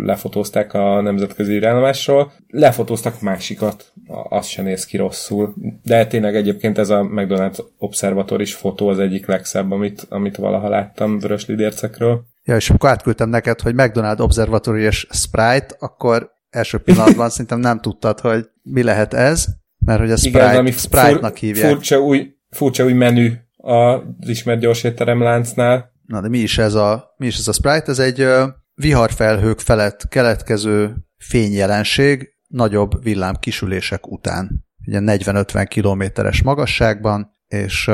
[0.05, 2.33] lefotózták a nemzetközi irányomásról.
[2.49, 3.93] Lefotóztak másikat,
[4.29, 5.55] az sem néz ki rosszul.
[5.83, 11.19] De tényleg egyébként ez a McDonald's Observatoris fotó az egyik legszebb, amit, amit valaha láttam
[11.19, 12.25] vörös lidércekről.
[12.45, 17.81] Ja, és akkor átküldtem neked, hogy McDonald's Observatory és Sprite, akkor első pillanatban szerintem nem
[17.81, 19.47] tudtad, hogy mi lehet ez,
[19.79, 21.73] mert hogy a Sprite, Igen, Sprite-nak hívják.
[21.73, 25.93] Furcsa új, furcsa új menü az ismert gyorsétterem láncnál.
[26.09, 27.91] Na de mi is ez a, mi is ez a Sprite?
[27.91, 28.27] Ez egy
[28.75, 34.67] viharfelhők felett keletkező fényjelenség nagyobb villám kisülések után.
[34.87, 37.91] Ugye 40-50 kilométeres magasságban, és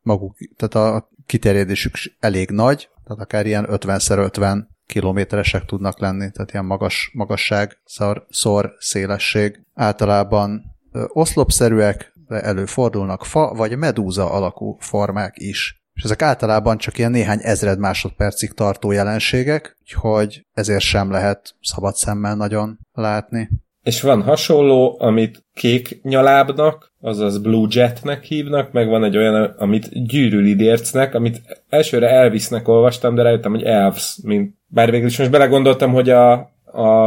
[0.00, 6.64] maguk, tehát a kiterjedésük elég nagy, tehát akár ilyen 50x50 kilométeresek tudnak lenni, tehát ilyen
[6.64, 9.64] magas, magasság, szor, szor szélesség.
[9.74, 10.62] Általában
[11.06, 17.38] oszlopszerűek, de előfordulnak fa vagy medúza alakú formák is és ezek általában csak ilyen néhány
[17.42, 23.48] ezred másodpercig tartó jelenségek, úgyhogy ezért sem lehet szabad szemmel nagyon látni.
[23.82, 30.06] És van hasonló, amit kék nyalábnak, azaz Blue Jetnek hívnak, meg van egy olyan, amit
[30.06, 35.92] gyűrűlidércnek, amit elsőre Elvisnek olvastam, de rájöttem, hogy Elves, mint bár végül is most belegondoltam,
[35.92, 36.32] hogy a,
[36.64, 37.06] a,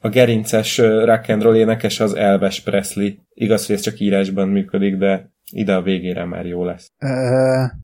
[0.00, 3.08] a gerinces rock and roll énekes az Elves Presley.
[3.34, 6.92] Igaz, hogy ez csak írásban működik, de ide a végére már jó lesz.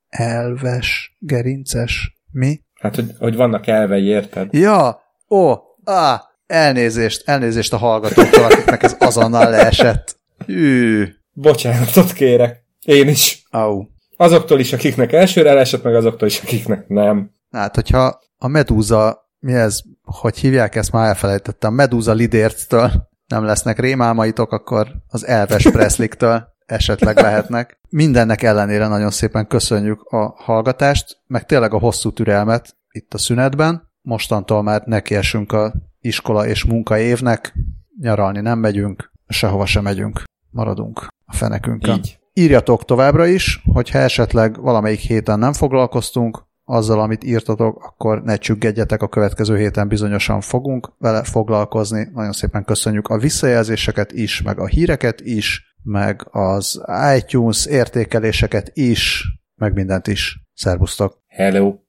[0.09, 2.61] Elves, gerinces, mi?
[2.75, 4.55] Hát, hogy, hogy vannak elvei, érted?
[4.55, 5.53] Ja, ó,
[5.85, 10.19] á, elnézést, elnézést a hallgatóktól, akiknek ez azonnal leesett.
[10.47, 11.07] Hű.
[11.33, 12.65] Bocsánatot kérek.
[12.85, 13.43] Én is.
[13.51, 13.85] Au.
[14.17, 17.31] Azoktól is, akiknek elsőre leesett, meg azoktól is, akiknek nem.
[17.51, 23.79] Hát, hogyha a medúza, mi ez, hogy hívják ezt, már elfelejtettem, medúza lidérctől nem lesznek
[23.79, 27.79] rémálmaitok, akkor az elves preszliktől esetleg lehetnek.
[27.89, 33.91] Mindennek ellenére nagyon szépen köszönjük a hallgatást, meg tényleg a hosszú türelmet itt a szünetben.
[34.03, 37.55] Mostantól már nekiesünk a iskola és munka évnek,
[38.01, 41.95] nyaralni nem megyünk, sehova sem megyünk, maradunk a fenekünkön.
[41.95, 42.19] Így.
[42.33, 49.03] Írjatok továbbra is, hogyha esetleg valamelyik héten nem foglalkoztunk, azzal, amit írtatok, akkor ne csüggedjetek,
[49.03, 52.09] a következő héten bizonyosan fogunk vele foglalkozni.
[52.15, 56.85] Nagyon szépen köszönjük a visszajelzéseket is, meg a híreket is, meg az
[57.17, 59.25] iTunes értékeléseket is,
[59.55, 60.41] meg mindent is.
[60.55, 61.23] Szerbusztok!
[61.27, 61.86] Hello!